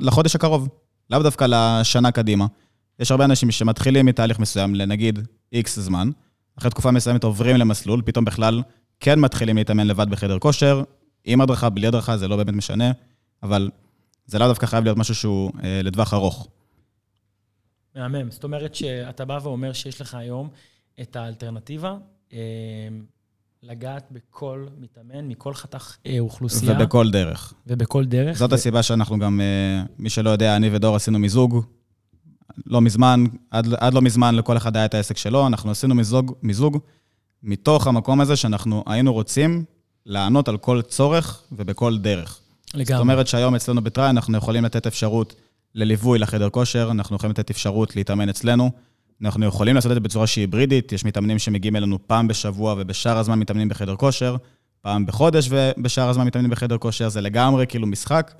לחודש 0.00 0.34
הקרוב, 0.34 0.68
לאו 1.10 1.22
דווקא 1.22 1.46
לשנה 1.48 2.10
קדימה. 2.10 2.46
יש 2.98 3.10
הרבה 3.10 3.24
אנשים 3.24 3.50
שמתחילים 3.50 4.06
מתהליך 4.06 4.38
מסוים, 4.38 4.74
לנגיד 4.74 5.18
איקס 5.52 5.78
זמן, 5.78 6.10
אחרי 6.58 6.70
תקופה 6.70 6.90
מסוימת 6.90 7.24
עוברים 7.24 7.56
למסלול, 7.56 8.02
פתאום 8.04 8.24
בכלל 8.24 8.62
כן 9.00 9.20
מתחילים 9.20 9.56
להתאמן 9.56 9.86
לבד 9.86 10.10
בחדר 10.10 10.38
כושר, 10.38 10.82
עם 11.24 11.40
הדרכה, 11.40 11.70
בלי 11.70 11.86
הדרכה, 11.86 12.16
זה 12.16 12.28
לא 12.28 12.36
באמת 12.36 12.54
משנה, 12.54 12.92
אבל 13.42 13.70
זה 14.26 14.38
לאו 14.38 14.48
דווקא 14.48 14.66
חייב 14.66 14.84
להיות 14.84 14.98
משהו 14.98 15.14
שהוא 15.14 15.52
אה, 15.64 15.80
לטווח 15.82 16.14
ארוך. 16.14 16.48
מהמם. 17.96 18.30
זאת 18.30 18.44
אומרת 18.44 18.74
שאתה 18.74 19.24
בא 19.24 19.38
ואומר 19.42 19.72
שיש 19.72 20.00
לך 20.00 20.14
היום 20.14 20.48
את 21.00 21.16
האלטרנטיבה, 21.16 21.96
אה, 22.32 22.38
לגעת 23.62 24.08
בכל 24.10 24.66
מתאמן, 24.78 25.28
מכל 25.28 25.54
חתך 25.54 25.96
אה, 26.06 26.16
אוכלוסייה. 26.18 26.72
ובכל 26.72 27.10
דרך. 27.10 27.54
ובכל 27.66 28.04
דרך. 28.04 28.38
זאת 28.38 28.52
ו- 28.52 28.54
הסיבה 28.54 28.82
שאנחנו 28.82 29.18
גם, 29.18 29.40
אה, 29.40 29.82
מי 29.98 30.10
שלא 30.10 30.30
יודע, 30.30 30.56
אני 30.56 30.70
ודור 30.72 30.96
עשינו 30.96 31.18
מיזוג. 31.18 31.64
לא 32.66 32.80
מזמן, 32.80 33.24
עד, 33.50 33.74
עד 33.74 33.94
לא 33.94 34.02
מזמן 34.02 34.34
לכל 34.34 34.56
אחד 34.56 34.76
היה 34.76 34.84
את 34.84 34.94
העסק 34.94 35.16
שלו, 35.16 35.46
אנחנו 35.46 35.70
עשינו 35.70 35.94
מיזוג, 35.94 36.36
מיזוג 36.42 36.78
מתוך 37.42 37.86
המקום 37.86 38.20
הזה 38.20 38.36
שאנחנו 38.36 38.84
היינו 38.86 39.12
רוצים 39.12 39.64
לענות 40.06 40.48
על 40.48 40.56
כל 40.56 40.82
צורך 40.82 41.42
ובכל 41.52 41.98
דרך. 41.98 42.40
לגמרי. 42.76 42.96
זאת 42.96 43.00
אומרת 43.00 43.26
שהיום 43.26 43.54
אצלנו 43.54 43.82
בטראי 43.82 44.10
אנחנו 44.10 44.38
יכולים 44.38 44.64
לתת 44.64 44.86
אפשרות 44.86 45.34
לליווי 45.74 46.18
לחדר 46.18 46.50
כושר, 46.50 46.88
אנחנו 46.90 47.16
יכולים 47.16 47.30
לתת 47.30 47.50
אפשרות 47.50 47.96
להתאמן 47.96 48.28
אצלנו. 48.28 48.70
אנחנו 49.22 49.46
יכולים 49.46 49.74
לעשות 49.74 49.90
את 49.90 49.96
זה 49.96 50.00
בצורה 50.00 50.26
שהיא 50.26 50.42
היברידית, 50.42 50.92
יש 50.92 51.04
מתאמנים 51.04 51.38
שמגיעים 51.38 51.76
אלינו 51.76 51.98
פעם 52.06 52.28
בשבוע 52.28 52.74
ובשאר 52.78 53.18
הזמן 53.18 53.38
מתאמנים 53.38 53.68
בחדר 53.68 53.96
כושר, 53.96 54.36
פעם 54.80 55.06
בחודש 55.06 55.48
ובשאר 55.50 56.08
הזמן 56.08 56.26
מתאמנים 56.26 56.50
בחדר 56.50 56.78
כושר, 56.78 57.08
זה 57.08 57.20
לגמרי 57.20 57.66
כאילו 57.66 57.86
משחק. 57.86 58.34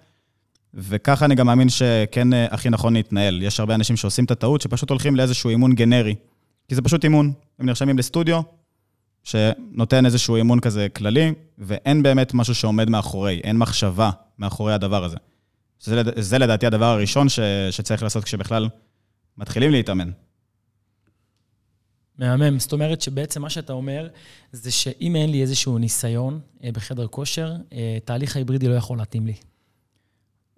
וככה 0.74 1.24
אני 1.24 1.34
גם 1.34 1.46
מאמין 1.46 1.68
שכן 1.68 2.32
אה, 2.32 2.46
הכי 2.50 2.70
נכון 2.70 2.94
להתנהל. 2.94 3.42
יש 3.42 3.60
הרבה 3.60 3.74
אנשים 3.74 3.96
שעושים 3.96 4.24
את 4.24 4.30
הטעות, 4.30 4.60
שפשוט 4.60 4.90
הולכים 4.90 5.16
לאיזשהו 5.16 5.50
אימון 5.50 5.74
גנרי. 5.74 6.14
כי 6.68 6.74
זה 6.74 6.82
פשוט 6.82 7.04
אימון. 7.04 7.32
הם 7.58 7.66
נרשמים 7.66 7.98
לסטודיו, 7.98 8.40
שנותן 9.26 10.06
איזשהו 10.06 10.36
אימון 10.36 10.60
כזה 10.60 10.88
כללי, 10.88 11.32
ואין 11.58 12.02
באמת 12.02 12.34
משהו 12.34 12.54
שעומד 12.54 12.90
מאחורי, 12.90 13.40
אין 13.44 13.58
מחשבה 13.58 14.10
מאחורי 14.38 14.72
הדבר 14.72 15.04
הזה. 15.04 15.16
זה, 15.80 16.02
זה 16.16 16.38
לדעתי 16.38 16.66
הדבר 16.66 16.84
הראשון 16.84 17.28
ש, 17.28 17.40
שצריך 17.70 18.02
לעשות 18.02 18.24
כשבכלל 18.24 18.68
מתחילים 19.38 19.70
להתאמן. 19.70 20.10
מהמם. 22.18 22.58
זאת 22.58 22.72
אומרת 22.72 23.00
שבעצם 23.00 23.42
מה 23.42 23.50
שאתה 23.50 23.72
אומר, 23.72 24.08
זה 24.52 24.70
שאם 24.70 25.16
אין 25.16 25.30
לי 25.30 25.42
איזשהו 25.42 25.78
ניסיון 25.78 26.40
אה, 26.64 26.72
בחדר 26.72 27.06
כושר, 27.06 27.52
אה, 27.72 27.98
תהליך 28.04 28.36
ההיברידי 28.36 28.68
לא 28.68 28.74
יכול 28.74 28.98
להתאים 28.98 29.26
לי. 29.26 29.34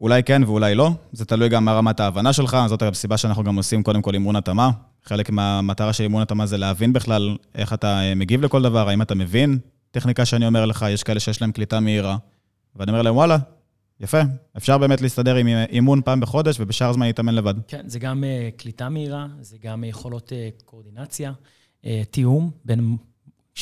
אולי 0.00 0.22
כן 0.22 0.42
ואולי 0.44 0.74
לא, 0.74 0.90
זה 1.12 1.24
תלוי 1.24 1.48
גם 1.48 1.64
מה 1.64 1.72
רמת 1.72 2.00
ההבנה 2.00 2.32
שלך, 2.32 2.56
זאת 2.68 2.82
הסיבה 2.82 3.16
שאנחנו 3.16 3.44
גם 3.44 3.56
עושים 3.56 3.82
קודם 3.82 4.02
כל 4.02 4.14
אימון 4.14 4.36
התאמה. 4.36 4.70
חלק 5.04 5.30
מהמטרה 5.30 5.92
של 5.92 6.02
אימון 6.02 6.22
התאמה 6.22 6.46
זה 6.46 6.56
להבין 6.56 6.92
בכלל 6.92 7.36
איך 7.54 7.72
אתה 7.72 8.00
אה, 8.00 8.14
מגיב 8.14 8.42
לכל 8.42 8.62
דבר, 8.62 8.88
האם 8.88 9.02
אתה 9.02 9.14
מבין 9.14 9.58
טכניקה 9.90 10.24
שאני 10.24 10.46
אומר 10.46 10.66
לך, 10.66 10.86
יש 10.90 11.02
כאלה 11.02 11.20
שיש 11.20 11.42
להם 11.42 11.52
קליטה 11.52 11.80
מהירה, 11.80 12.16
ואני 12.76 12.90
אומר 12.90 13.02
להם, 13.02 13.16
וואלה, 13.16 13.36
יפה, 14.00 14.20
אפשר 14.56 14.78
באמת 14.78 15.00
להסתדר 15.00 15.36
עם 15.36 15.48
אה, 15.48 15.64
אימון 15.64 16.02
פעם 16.02 16.20
בחודש, 16.20 16.60
ובשאר 16.60 16.88
הזמן 16.88 17.06
להתאמן 17.06 17.34
לבד. 17.34 17.54
כן, 17.68 17.82
זה 17.86 17.98
גם 17.98 18.24
אה, 18.24 18.48
קליטה 18.56 18.88
מהירה, 18.88 19.26
זה 19.40 19.56
גם 19.62 19.84
יכולות 19.84 20.32
אה, 20.32 20.48
קואורדינציה, 20.64 21.32
אה, 21.84 22.02
תיאום 22.10 22.50
בין 22.64 22.96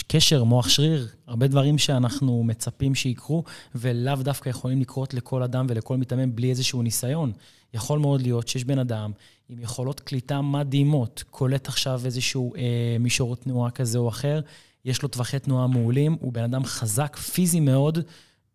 קשר, 0.09 0.45
מוח 0.45 0.69
שריר, 0.69 1.09
הרבה 1.27 1.47
דברים 1.47 1.79
שאנחנו 1.79 2.43
מצפים 2.43 2.95
שיקרו, 2.95 3.45
ולאו 3.75 4.17
דווקא 4.17 4.49
יכולים 4.49 4.81
לקרות 4.81 5.15
לכל 5.15 5.43
אדם 5.43 5.67
ולכל 5.69 5.97
מתאמן 5.97 6.37
בלי 6.37 6.51
איזשהו 6.51 6.83
ניסיון. 6.83 7.33
יכול 7.75 7.99
מאוד 7.99 8.23
להיות 8.23 8.49
שיש 8.49 8.65
בן 8.65 8.79
אדם 8.79 9.13
עם 9.49 9.61
יכולות 9.61 10.01
קליטה 10.01 10.41
מדהימות, 10.41 11.25
קולט 11.31 11.69
עכשיו 11.69 12.01
איזשהו 12.05 12.55
אה, 12.57 12.97
מישור 13.01 13.37
תנועה 13.37 13.71
כזה 13.71 13.99
או 13.99 14.09
אחר, 14.09 14.41
יש 14.85 15.03
לו 15.03 15.09
טווחי 15.09 15.39
תנועה 15.39 15.67
מעולים, 15.67 16.17
הוא 16.21 16.33
בן 16.33 16.43
אדם 16.43 16.65
חזק, 16.65 17.17
פיזי 17.17 17.61
מאוד, 17.61 17.99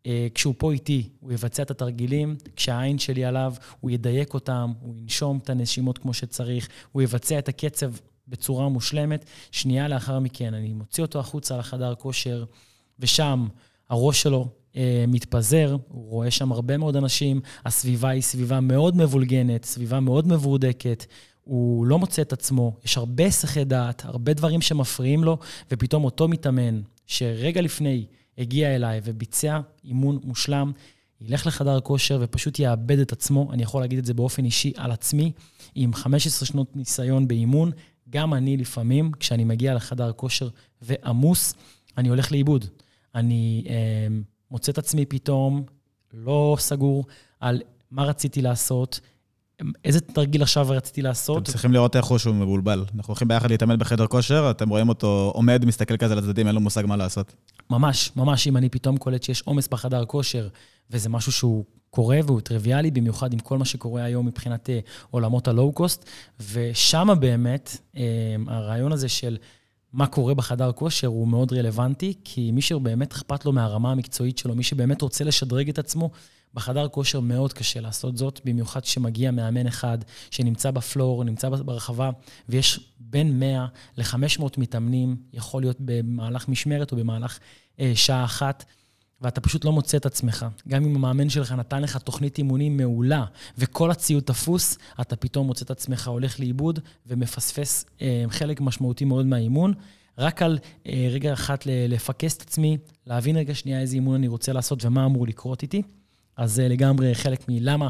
אה, 0.05 0.27
כשהוא 0.35 0.53
פה 0.57 0.71
איתי, 0.71 1.09
הוא 1.19 1.31
יבצע 1.31 1.63
את 1.63 1.71
התרגילים, 1.71 2.35
כשהעין 2.55 2.99
שלי 2.99 3.25
עליו, 3.25 3.53
הוא 3.79 3.91
ידייק 3.91 4.33
אותם, 4.33 4.71
הוא 4.81 4.95
ינשום 4.95 5.39
את 5.43 5.49
הנשימות 5.49 5.97
כמו 5.97 6.13
שצריך, 6.13 6.69
הוא 6.91 7.01
יבצע 7.01 7.39
את 7.39 7.49
הקצב 7.49 7.91
בצורה 8.27 8.69
מושלמת. 8.69 9.25
שנייה 9.51 9.87
לאחר 9.87 10.19
מכן, 10.19 10.53
אני 10.53 10.73
מוציא 10.73 11.03
אותו 11.03 11.19
החוצה 11.19 11.57
לחדר 11.57 11.95
כושר, 11.95 12.45
ושם 12.99 13.47
הראש 13.89 14.21
שלו 14.21 14.47
מתפזר, 15.07 15.77
הוא 15.87 16.09
רואה 16.09 16.31
שם 16.31 16.51
הרבה 16.51 16.77
מאוד 16.77 16.95
אנשים, 16.95 17.41
הסביבה 17.65 18.09
היא 18.09 18.21
סביבה 18.21 18.59
מאוד 18.59 18.97
מבולגנת, 18.97 19.65
סביבה 19.65 19.99
מאוד 19.99 20.27
מבורדקת. 20.27 21.05
הוא 21.43 21.85
לא 21.85 21.99
מוצא 21.99 22.21
את 22.21 22.33
עצמו, 22.33 22.77
יש 22.85 22.97
הרבה 22.97 23.25
הסחי 23.25 23.63
דעת, 23.63 24.05
הרבה 24.05 24.33
דברים 24.33 24.61
שמפריעים 24.61 25.23
לו, 25.23 25.37
ופתאום 25.71 26.03
אותו 26.03 26.27
מתאמן, 26.27 26.81
שרגע 27.07 27.61
לפני 27.61 28.05
הגיע 28.37 28.75
אליי 28.75 29.01
וביצע 29.03 29.59
אימון 29.83 30.19
מושלם, 30.23 30.71
ילך 31.21 31.47
לחדר 31.47 31.79
כושר 31.79 32.19
ופשוט 32.21 32.59
יאבד 32.59 32.99
את 32.99 33.11
עצמו, 33.11 33.49
אני 33.53 33.63
יכול 33.63 33.81
להגיד 33.81 33.99
את 33.99 34.05
זה 34.05 34.13
באופן 34.13 34.45
אישי 34.45 34.73
על 34.77 34.91
עצמי, 34.91 35.31
עם 35.75 35.93
15 35.93 36.47
שנות 36.47 36.75
ניסיון 36.75 37.27
באימון, 37.27 37.71
גם 38.09 38.33
אני 38.33 38.57
לפעמים, 38.57 39.11
כשאני 39.19 39.43
מגיע 39.43 39.73
לחדר 39.73 40.11
כושר 40.11 40.49
ועמוס, 40.81 41.53
אני 41.97 42.09
הולך 42.09 42.31
לאיבוד. 42.31 42.65
אני 43.15 43.63
אה, 43.69 44.07
מוצא 44.51 44.71
את 44.71 44.77
עצמי 44.77 45.05
פתאום 45.05 45.63
לא 46.13 46.55
סגור 46.59 47.05
על 47.39 47.61
מה 47.91 48.03
רציתי 48.03 48.41
לעשות, 48.41 48.99
איזה 49.85 50.01
תרגיל 50.01 50.41
עכשיו 50.41 50.67
רציתי 50.69 51.01
לעשות. 51.01 51.43
אתם 51.43 51.51
צריכים 51.51 51.73
לראות 51.73 51.95
איך 51.95 52.05
הוא 52.05 52.17
שהוא 52.17 52.35
מבולבל. 52.35 52.85
אנחנו 52.95 53.11
הולכים 53.11 53.27
ביחד 53.27 53.51
להתאמן 53.51 53.79
בחדר 53.79 54.07
כושר, 54.07 54.51
אתם 54.51 54.69
רואים 54.69 54.89
אותו 54.89 55.31
עומד, 55.35 55.65
מסתכל 55.65 55.97
כזה 55.97 56.15
לצדדים, 56.15 56.47
אין 56.47 56.55
לו 56.55 56.61
מושג 56.61 56.85
מה 56.85 56.97
לעשות. 56.97 57.35
ממש, 57.69 58.11
ממש, 58.15 58.47
אם 58.47 58.57
אני 58.57 58.69
פתאום 58.69 58.97
קולט 58.97 59.23
שיש 59.23 59.41
עומס 59.41 59.67
בחדר 59.67 60.05
כושר, 60.05 60.47
וזה 60.91 61.09
משהו 61.09 61.31
שהוא 61.31 61.65
קורה 61.89 62.19
והוא 62.25 62.41
טריוויאלי, 62.41 62.91
במיוחד 62.91 63.33
עם 63.33 63.39
כל 63.39 63.57
מה 63.57 63.65
שקורה 63.65 64.03
היום 64.03 64.25
מבחינת 64.25 64.69
אה, 64.69 64.79
עולמות 65.09 65.47
הלואו-קוסט, 65.47 66.09
ושם 66.53 67.07
באמת 67.19 67.77
אה, 67.97 68.03
הרעיון 68.47 68.91
הזה 68.91 69.09
של 69.09 69.37
מה 69.93 70.07
קורה 70.07 70.33
בחדר 70.33 70.71
כושר 70.71 71.07
הוא 71.07 71.27
מאוד 71.27 71.53
רלוונטי, 71.53 72.13
כי 72.23 72.51
מי 72.51 72.61
שבאמת 72.61 73.11
אכפת 73.11 73.45
לו 73.45 73.51
מהרמה 73.51 73.91
המקצועית 73.91 74.37
שלו, 74.37 74.55
מי 74.55 74.63
שבאמת 74.63 75.01
רוצה 75.01 75.23
לשדרג 75.23 75.69
את 75.69 75.79
עצמו, 75.79 76.09
בחדר 76.53 76.87
כושר 76.87 77.19
מאוד 77.19 77.53
קשה 77.53 77.79
לעשות 77.79 78.17
זאת, 78.17 78.41
במיוחד 78.45 78.81
כשמגיע 78.81 79.31
מאמן 79.31 79.67
אחד 79.67 79.97
שנמצא 80.31 80.71
בפלור, 80.71 81.23
נמצא 81.23 81.49
ברחבה, 81.49 82.09
ויש 82.49 82.79
בין 82.99 83.39
100 83.39 83.65
ל-500 83.97 84.43
מתאמנים, 84.57 85.15
יכול 85.33 85.61
להיות 85.61 85.77
במהלך 85.79 86.47
משמרת 86.47 86.91
או 86.91 86.97
במהלך 86.97 87.39
אה, 87.79 87.91
שעה 87.95 88.25
אחת, 88.25 88.65
ואתה 89.21 89.41
פשוט 89.41 89.65
לא 89.65 89.71
מוצא 89.71 89.97
את 89.97 90.05
עצמך. 90.05 90.45
גם 90.67 90.85
אם 90.85 90.95
המאמן 90.95 91.29
שלך 91.29 91.51
נתן 91.51 91.81
לך 91.81 91.97
תוכנית 91.97 92.37
אימונים 92.37 92.77
מעולה, 92.77 93.25
וכל 93.57 93.91
הציוד 93.91 94.23
תפוס, 94.23 94.77
אתה 95.01 95.15
פתאום 95.15 95.47
מוצא 95.47 95.65
את 95.65 95.71
עצמך 95.71 96.07
הולך 96.07 96.39
לאיבוד 96.39 96.79
ומפספס 97.07 97.85
אה, 98.01 98.23
חלק 98.29 98.61
משמעותי 98.61 99.05
מאוד 99.05 99.25
מהאימון. 99.25 99.73
רק 100.17 100.41
על 100.41 100.59
אה, 100.87 101.07
רגע 101.11 101.33
אחת 101.33 101.63
לפקס 101.65 102.37
את 102.37 102.41
עצמי, 102.41 102.77
להבין 103.07 103.37
רגע 103.37 103.55
שנייה 103.55 103.81
איזה 103.81 103.95
אימון 103.95 104.15
אני 104.15 104.27
רוצה 104.27 104.53
לעשות 104.53 104.85
ומה 104.85 105.05
אמור 105.05 105.27
לקרות 105.27 105.61
איתי. 105.61 105.81
אז 106.37 106.53
זה 106.53 106.67
לגמרי 106.67 107.15
חלק 107.15 107.49
מלמה 107.49 107.89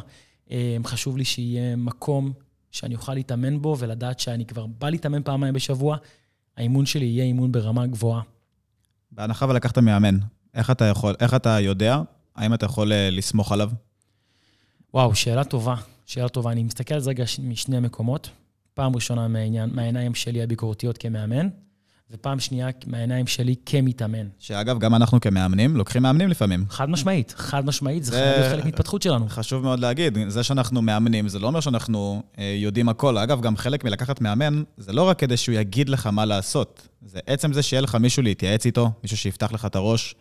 אה, 0.52 0.78
חשוב 0.86 1.18
לי 1.18 1.26
שיהיה 1.26 1.76
מקום 1.76 2.34
שאני 2.72 2.96
אוכל 2.96 3.14
להתאמן 3.14 3.62
בו 3.62 3.76
ולדעת 3.80 4.20
שאני 4.20 4.46
כבר 4.46 4.66
בא 4.66 4.90
להתאמן 4.90 5.24
פעמיים 5.24 5.54
בשבוע, 5.54 5.98
האימון 6.58 6.86
שלי 6.86 7.06
יהיה 7.06 7.24
אימון 7.24 7.52
ברמה 7.52 7.88
גבוהה. 7.88 8.22
בהנחה 9.12 9.46
ולקחת 9.50 9.78
מאמן, 9.78 10.18
איך 10.56 10.72
אתה 10.72 10.86
יכול, 10.86 11.16
איך 11.20 11.34
אתה 11.34 11.60
יודע, 11.60 12.02
האם 12.36 12.54
אתה 12.54 12.66
יכול 12.66 12.92
אה, 12.94 13.10
לסמוך 13.12 13.52
עליו? 13.52 13.70
וואו, 14.94 15.16
שאלה 15.16 15.44
טובה, 15.44 15.76
שאלה 16.06 16.30
טובה. 16.30 16.52
אני 16.52 16.64
מסתכל 16.64 16.94
על 16.94 17.00
זה 17.00 17.10
רגע 17.10 17.24
משני 17.44 17.80
מקומות. 17.80 18.30
פעם 18.74 18.96
ראשונה 18.96 19.28
מהעניין, 19.28 19.70
מהעיניים 19.74 20.16
שלי 20.16 20.44
הביקורתיות 20.44 20.98
כמאמן, 20.98 21.48
ופעם 22.12 22.40
שנייה 22.40 22.68
מהעיניים 22.88 23.28
שלי 23.28 23.56
כמתאמן. 23.66 24.28
שאגב, 24.40 24.80
גם 24.80 24.96
אנחנו 24.96 25.22
כמאמנים, 25.22 25.76
לוקחים 25.78 26.02
מאמנים 26.04 26.30
לפעמים. 26.30 26.66
חד 26.70 26.90
משמעית, 26.90 27.34
חד 27.38 27.66
משמעית, 27.66 28.04
זה 28.04 28.12
זה- 28.12 28.18
חייב 28.18 28.36
להיות 28.40 28.52
חלק 28.54 28.66
מהתפתחות 28.66 29.02
שלנו. 29.02 29.26
חשוב 29.30 29.64
מאוד 29.64 29.80
להגיד, 29.80 30.18
זה 30.28 30.44
שאנחנו 30.44 30.82
מאמנים, 30.82 31.28
זה 31.28 31.40
לא 31.40 31.48
אומר 31.48 31.60
שאנחנו 31.60 32.24
אה, 32.40 32.56
יודעים 32.58 32.90
הכל. 32.90 33.18
אגב, 33.18 33.42
גם 33.42 33.58
חלק 33.58 33.84
מלקחת 33.84 34.22
מאמן, 34.22 34.64
זה 34.78 34.94
לא 34.94 35.04
רק 35.04 35.20
כדי 35.20 35.38
שהוא 35.38 35.56
יגיד 35.56 35.90
לך 35.90 36.08
מה 36.08 36.26
לעשות, 36.26 36.88
זה 37.06 37.20
עצם 37.28 37.54
זה 37.54 37.62
שיהיה 37.64 37.82
לך 37.82 37.96
מישהו 37.96 38.24
להתייעץ 38.24 38.66
איתו, 38.66 38.92
מישהו 39.04 39.18
שיפתח 39.18 39.52
לך 39.52 39.66
את 39.66 39.76
הראש, 39.76 40.16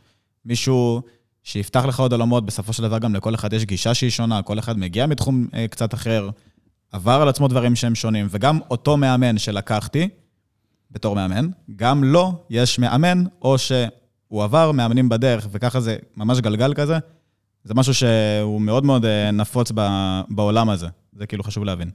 מישהו 0.44 1.02
שיפתח 1.42 1.84
לך 1.84 2.00
עוד 2.00 2.12
עולמות, 2.12 2.46
בסופו 2.46 2.72
של 2.72 2.82
דבר 2.82 2.98
גם 2.98 3.14
לכל 3.14 3.34
אחד 3.34 3.52
יש 3.52 3.64
גישה 3.64 3.94
שהיא 3.94 4.10
שונה, 4.10 4.42
כל 4.42 4.58
אחד 4.58 4.78
מגיע 4.78 5.06
מתחום 5.06 5.46
אה, 5.54 5.68
קצת 5.68 5.94
אחר, 5.94 6.30
עבר 6.92 7.22
על 7.22 7.28
עצמו 7.28 7.48
דברים 7.48 7.76
שהם 7.76 7.94
שונים, 7.94 8.26
וגם 8.30 8.58
אותו 8.70 8.96
מאמן 8.96 9.38
שלקחתי, 9.38 10.08
בתור 10.90 11.14
מאמן, 11.14 11.48
גם 11.76 12.04
לו 12.04 12.44
יש 12.50 12.78
מאמן, 12.78 13.24
או 13.42 13.58
שהוא 13.58 14.44
עבר 14.44 14.72
מאמנים 14.72 15.08
בדרך, 15.08 15.48
וככה 15.50 15.80
זה 15.80 15.96
ממש 16.16 16.40
גלגל 16.40 16.74
כזה, 16.74 16.98
זה 17.64 17.74
משהו 17.74 17.94
שהוא 17.94 18.60
מאוד 18.60 18.84
מאוד 18.84 19.04
אה, 19.04 19.30
נפוץ 19.30 19.72
בעולם 20.28 20.70
הזה. 20.70 20.88
זה 21.12 21.26
כאילו 21.26 21.44
חשוב 21.44 21.64
להבין. 21.64 21.90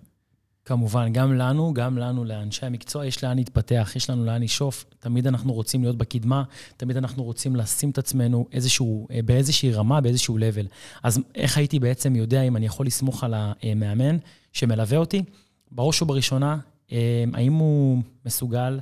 כמובן, 0.66 1.14
גם 1.14 1.34
לנו, 1.34 1.74
גם 1.74 1.98
לנו, 1.98 2.26
לאנשי 2.26 2.66
המקצוע, 2.66 3.06
יש 3.06 3.24
לאן 3.24 3.38
להתפתח, 3.38 3.92
יש 3.96 4.10
לנו 4.10 4.26
לאן 4.26 4.44
לשאוף. 4.44 4.86
תמיד 5.00 5.28
אנחנו 5.28 5.54
רוצים 5.54 5.82
להיות 5.82 5.98
בקדמה, 5.98 6.44
תמיד 6.78 6.98
אנחנו 6.98 7.24
רוצים 7.24 7.56
לשים 7.56 7.90
את 7.90 7.98
עצמנו 7.98 8.48
איזשהו, 8.52 9.08
אה, 9.12 9.20
באיזושהי 9.26 9.72
רמה, 9.72 10.02
באיזשהו 10.02 10.38
level. 10.38 10.68
אז 11.04 11.20
איך 11.36 11.58
הייתי 11.58 11.80
בעצם 11.80 12.16
יודע 12.16 12.42
אם 12.42 12.56
אני 12.56 12.66
יכול 12.66 12.86
לסמוך 12.86 13.24
על 13.24 13.34
המאמן 13.38 14.18
שמלווה 14.54 14.98
אותי? 14.98 15.24
בראש 15.72 16.02
ובראשונה, 16.02 16.58
אה, 16.92 17.24
האם 17.34 17.54
הוא 17.54 18.02
מסוגל 18.26 18.80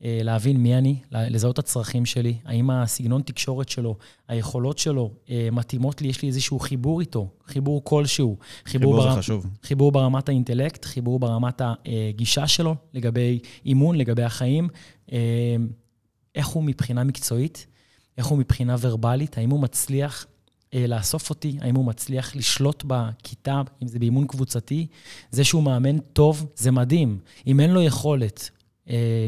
להבין 0.00 0.56
מי 0.56 0.78
אני, 0.78 0.96
לזהות 1.12 1.54
את 1.54 1.58
הצרכים 1.58 2.06
שלי, 2.06 2.34
האם 2.44 2.70
הסגנון 2.70 3.22
תקשורת 3.22 3.68
שלו, 3.68 3.96
היכולות 4.28 4.78
שלו 4.78 5.10
אה, 5.30 5.48
מתאימות 5.52 6.02
לי, 6.02 6.08
יש 6.08 6.22
לי 6.22 6.28
איזשהו 6.28 6.58
חיבור 6.58 7.00
איתו, 7.00 7.28
חיבור 7.46 7.84
כלשהו. 7.84 8.36
חיבור, 8.64 8.92
חיבור 8.92 8.96
בר... 8.96 9.14
זה 9.14 9.18
חשוב. 9.18 9.46
חיבור 9.62 9.92
ברמת 9.92 10.28
האינטלקט, 10.28 10.84
חיבור 10.84 11.18
ברמת 11.18 11.60
הגישה 11.86 12.46
שלו 12.46 12.74
לגבי 12.94 13.38
אימון, 13.66 13.96
לגבי 13.96 14.22
החיים. 14.22 14.68
איך 16.34 16.46
הוא 16.46 16.64
מבחינה 16.64 17.04
מקצועית, 17.04 17.66
איך 18.18 18.26
הוא 18.26 18.38
מבחינה 18.38 18.76
ורבלית, 18.80 19.38
האם 19.38 19.50
הוא 19.50 19.60
מצליח 19.60 20.26
לאסוף 20.74 21.30
אותי, 21.30 21.58
האם 21.60 21.76
הוא 21.76 21.84
מצליח 21.84 22.36
לשלוט 22.36 22.84
בכיתה, 22.86 23.62
אם 23.82 23.88
זה 23.88 23.98
באימון 23.98 24.26
קבוצתי. 24.26 24.86
זה 25.30 25.44
שהוא 25.44 25.62
מאמן 25.62 25.98
טוב, 25.98 26.46
זה 26.56 26.70
מדהים. 26.70 27.18
אם 27.46 27.60
אין 27.60 27.70
לו 27.70 27.82
יכולת 27.82 28.50
אה, 28.50 28.59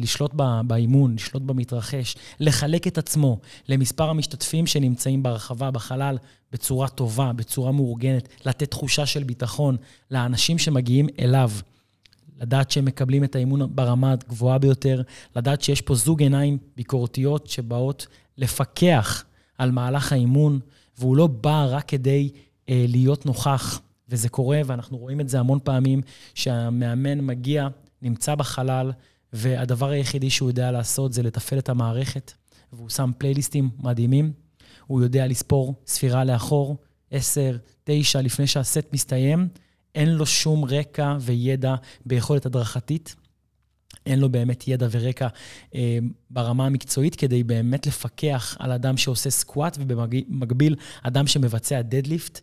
לשלוט 0.00 0.34
באימון, 0.66 1.14
לשלוט 1.14 1.42
במתרחש, 1.42 2.16
לחלק 2.40 2.86
את 2.86 2.98
עצמו 2.98 3.38
למספר 3.68 4.10
המשתתפים 4.10 4.66
שנמצאים 4.66 5.22
ברחבה, 5.22 5.70
בחלל, 5.70 6.18
בצורה 6.52 6.88
טובה, 6.88 7.32
בצורה 7.32 7.72
מאורגנת, 7.72 8.28
לתת 8.46 8.70
תחושה 8.70 9.06
של 9.06 9.22
ביטחון 9.22 9.76
לאנשים 10.10 10.58
שמגיעים 10.58 11.08
אליו. 11.20 11.50
לדעת 12.40 12.70
שהם 12.70 12.84
מקבלים 12.84 13.24
את 13.24 13.36
האימון 13.36 13.76
ברמה 13.76 14.12
הגבוהה 14.12 14.58
ביותר, 14.58 15.02
לדעת 15.36 15.62
שיש 15.62 15.80
פה 15.80 15.94
זוג 15.94 16.22
עיניים 16.22 16.58
ביקורתיות 16.76 17.46
שבאות 17.46 18.06
לפקח 18.38 19.24
על 19.58 19.70
מהלך 19.70 20.12
האימון, 20.12 20.60
והוא 20.98 21.16
לא 21.16 21.26
בא 21.26 21.66
רק 21.70 21.88
כדי 21.88 22.30
אה, 22.68 22.84
להיות 22.88 23.26
נוכח. 23.26 23.80
וזה 24.08 24.28
קורה, 24.28 24.60
ואנחנו 24.66 24.98
רואים 24.98 25.20
את 25.20 25.28
זה 25.28 25.40
המון 25.40 25.58
פעמים, 25.64 26.00
שהמאמן 26.34 27.20
מגיע, 27.20 27.68
נמצא 28.02 28.34
בחלל, 28.34 28.92
והדבר 29.32 29.90
היחידי 29.90 30.30
שהוא 30.30 30.50
יודע 30.50 30.70
לעשות 30.70 31.12
זה 31.12 31.22
לתפעל 31.22 31.58
את 31.58 31.68
המערכת, 31.68 32.32
והוא 32.72 32.88
שם 32.88 33.10
פלייליסטים 33.18 33.70
מדהימים. 33.78 34.32
הוא 34.86 35.02
יודע 35.02 35.26
לספור 35.26 35.74
ספירה 35.86 36.24
לאחור, 36.24 36.76
10, 37.10 37.56
9, 37.84 38.20
לפני 38.20 38.46
שהסט 38.46 38.86
מסתיים. 38.92 39.48
אין 39.94 40.08
לו 40.08 40.26
שום 40.26 40.64
רקע 40.64 41.16
וידע 41.20 41.74
ביכולת 42.06 42.46
הדרכתית. 42.46 43.14
אין 44.06 44.18
לו 44.18 44.28
באמת 44.28 44.68
ידע 44.68 44.86
ורקע 44.90 45.28
אה, 45.74 45.98
ברמה 46.30 46.66
המקצועית 46.66 47.16
כדי 47.16 47.42
באמת 47.42 47.86
לפקח 47.86 48.56
על 48.58 48.72
אדם 48.72 48.96
שעושה 48.96 49.30
סקואט, 49.30 49.76
ובמקביל, 49.80 50.76
אדם 51.02 51.26
שמבצע 51.26 51.82
דדליפט. 51.82 52.40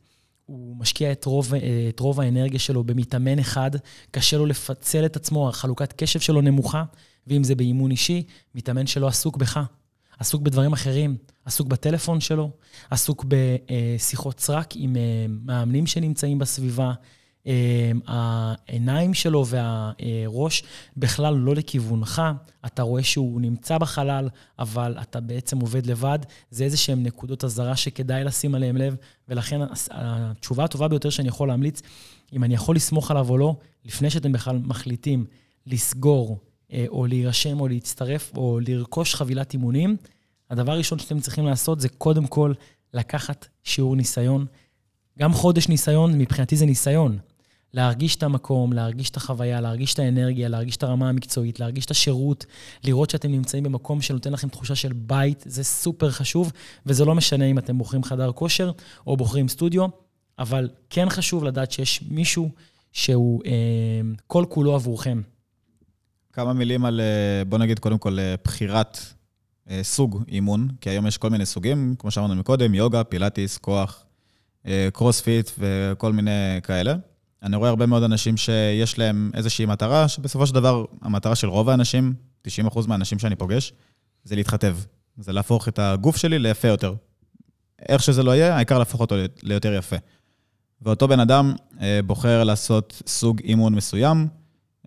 הוא 0.50 0.76
משקיע 0.78 1.12
את 1.12 1.26
רוב, 1.26 1.54
את 1.90 2.00
רוב 2.00 2.22
האנרגיה 2.22 2.60
שלו 2.60 2.84
במתאמן 2.84 3.40
אחד, 3.40 3.72
קשה 4.12 4.38
לו 4.38 4.46
לפצל 4.46 5.06
את 5.06 5.16
עצמו, 5.16 5.50
החלוקת 5.50 5.94
קשב 5.94 6.20
שלו 6.20 6.42
נמוכה, 6.42 6.84
ואם 7.28 7.44
זה 7.44 7.56
באימון 7.56 7.92
אישי, 7.92 8.24
מתאמן 8.56 8.88
שלו 8.88 9.08
עסוק 9.08 9.38
בך, 9.38 9.60
עסוק 10.20 10.42
בדברים 10.42 10.74
אחרים, 10.74 11.18
עסוק 11.46 11.68
בטלפון 11.68 12.22
שלו, 12.22 12.50
עסוק 12.90 13.26
בשיחות 13.28 14.40
סרק 14.40 14.74
עם 14.76 14.96
אה, 14.96 15.26
מאמנים 15.46 15.88
שנמצאים 15.88 16.40
בסביבה, 16.40 16.94
העיניים 18.08 19.14
שלו 19.14 19.46
והראש 19.46 20.64
בכלל 20.98 21.34
לא 21.36 21.56
לכיוונך, 21.56 22.22
אתה 22.66 22.82
רואה 22.82 23.04
שהוא 23.04 23.42
נמצא 23.42 23.78
בחלל, 23.78 24.30
אבל 24.60 24.98
אתה 25.02 25.20
בעצם 25.20 25.60
עובד 25.60 25.86
לבד. 25.86 26.20
זה 26.52 26.64
איזה 26.64 26.78
שהן 26.78 27.04
נקודות 27.04 27.44
אזהרה 27.44 27.76
שכדאי 27.76 28.24
לשים 28.24 28.56
עליהן 28.56 28.78
לב, 28.78 28.96
ולכן 29.28 29.60
התשובה 29.92 30.64
הטובה 30.64 30.88
ביותר 30.88 31.10
שאני 31.10 31.28
יכול 31.28 31.48
להמליץ, 31.48 31.82
אם 32.34 32.44
אני 32.44 32.54
יכול 32.54 32.76
לסמוך 32.76 33.12
עליו 33.12 33.30
או 33.30 33.38
לא, 33.38 33.56
לפני 33.86 34.10
שאתם 34.10 34.32
בכלל 34.32 34.60
מחליטים 34.64 35.26
לסגור 35.66 36.38
אה, 36.74 36.86
או 36.88 37.06
להירשם 37.06 37.60
או 37.60 37.68
להצטרף 37.68 38.32
או 38.38 38.60
לרכוש 38.68 39.16
חבילת 39.16 39.54
אימונים, 39.54 39.98
הדבר 40.50 40.72
הראשון 40.72 41.00
שאתם 41.00 41.20
צריכים 41.20 41.46
לעשות 41.46 41.80
זה 41.80 41.90
קודם 41.90 42.28
כל 42.28 42.54
לקחת 42.94 43.48
שיעור 43.64 43.96
ניסיון. 43.96 44.46
גם 45.20 45.34
חודש 45.34 45.68
ניסיון, 45.68 46.18
מבחינתי 46.18 46.56
זה 46.56 46.66
ניסיון. 46.66 47.18
להרגיש 47.74 48.16
את 48.16 48.24
המקום, 48.24 48.74
להרגיש 48.74 49.10
את 49.10 49.18
החוויה, 49.18 49.62
להרגיש 49.62 49.94
את 49.94 50.00
האנרגיה, 50.00 50.48
להרגיש 50.48 50.76
את 50.78 50.84
הרמה 50.84 51.10
המקצועית, 51.10 51.60
להרגיש 51.60 51.86
את 51.86 51.92
השירות, 51.92 52.46
לראות 52.84 53.10
שאתם 53.10 53.32
נמצאים 53.32 53.64
במקום 53.64 54.02
שנותן 54.02 54.34
לכם 54.34 54.50
תחושה 54.50 54.76
של 54.76 54.94
בית, 54.94 55.44
זה 55.48 55.64
סופר 55.64 56.12
חשוב, 56.12 56.52
וזה 56.86 57.06
לא 57.06 57.16
משנה 57.16 57.46
אם 57.46 57.58
אתם 57.58 57.78
בוחרים 57.78 58.04
חדר 58.04 58.32
כושר 58.32 58.72
או 59.08 59.18
בוחרים 59.18 59.48
סטודיו, 59.48 59.88
אבל 60.40 60.70
כן 60.90 61.10
חשוב 61.10 61.44
לדעת 61.44 61.72
שיש 61.72 62.04
מישהו 62.10 62.50
שהוא 62.92 63.42
אה, 63.46 63.52
כל 64.28 64.46
כולו 64.50 64.76
עבורכם. 64.76 65.22
כמה 66.34 66.54
מילים 66.54 66.86
על, 66.86 67.02
אה, 67.02 67.46
בוא 67.46 67.58
נגיד 67.58 67.80
קודם 67.80 67.98
כל, 67.98 68.20
אה, 68.20 68.36
בחירת 68.44 69.00
אה, 69.70 69.80
סוג 69.84 70.24
אימון, 70.28 70.68
כי 70.82 70.90
היום 70.90 71.08
יש 71.08 71.18
כל 71.18 71.30
מיני 71.30 71.46
סוגים, 71.46 71.96
כמו 72.00 72.12
שאמרנו 72.12 72.36
מקודם, 72.36 72.74
יוגה, 72.74 73.04
פילאטיס, 73.04 73.58
כוח, 73.58 74.04
קרוספיט 74.94 75.52
וכל 75.60 76.14
מיני 76.14 76.60
כאלה. 76.64 76.96
אני 77.44 77.56
רואה 77.56 77.70
הרבה 77.70 77.86
מאוד 77.86 78.04
אנשים 78.04 78.38
שיש 78.38 79.00
להם 79.00 79.32
איזושהי 79.34 79.66
מטרה, 79.66 80.08
שבסופו 80.08 80.48
של 80.48 80.54
דבר, 80.54 80.86
המטרה 81.02 81.36
של 81.36 81.48
רוב 81.48 81.70
האנשים, 81.70 82.14
90% 82.48 82.88
מהאנשים 82.88 83.20
שאני 83.20 83.36
פוגש, 83.36 83.74
זה 84.24 84.36
להתחתב. 84.36 84.78
זה 85.18 85.34
להפוך 85.34 85.68
את 85.68 85.80
הגוף 85.80 86.18
שלי 86.18 86.40
ליפה 86.40 86.68
יותר. 86.68 86.94
איך 87.90 88.04
שזה 88.04 88.24
לא 88.24 88.36
יהיה, 88.36 88.56
העיקר 88.56 88.80
להפוך 88.80 89.02
אותו 89.02 89.16
ליותר 89.44 89.74
יפה. 89.74 89.96
ואותו 90.82 91.08
בן 91.08 91.20
אדם 91.20 91.54
אה, 91.82 92.00
בוחר 92.06 92.44
לעשות 92.44 93.02
סוג 93.08 93.40
אימון 93.44 93.76
מסוים, 93.76 94.28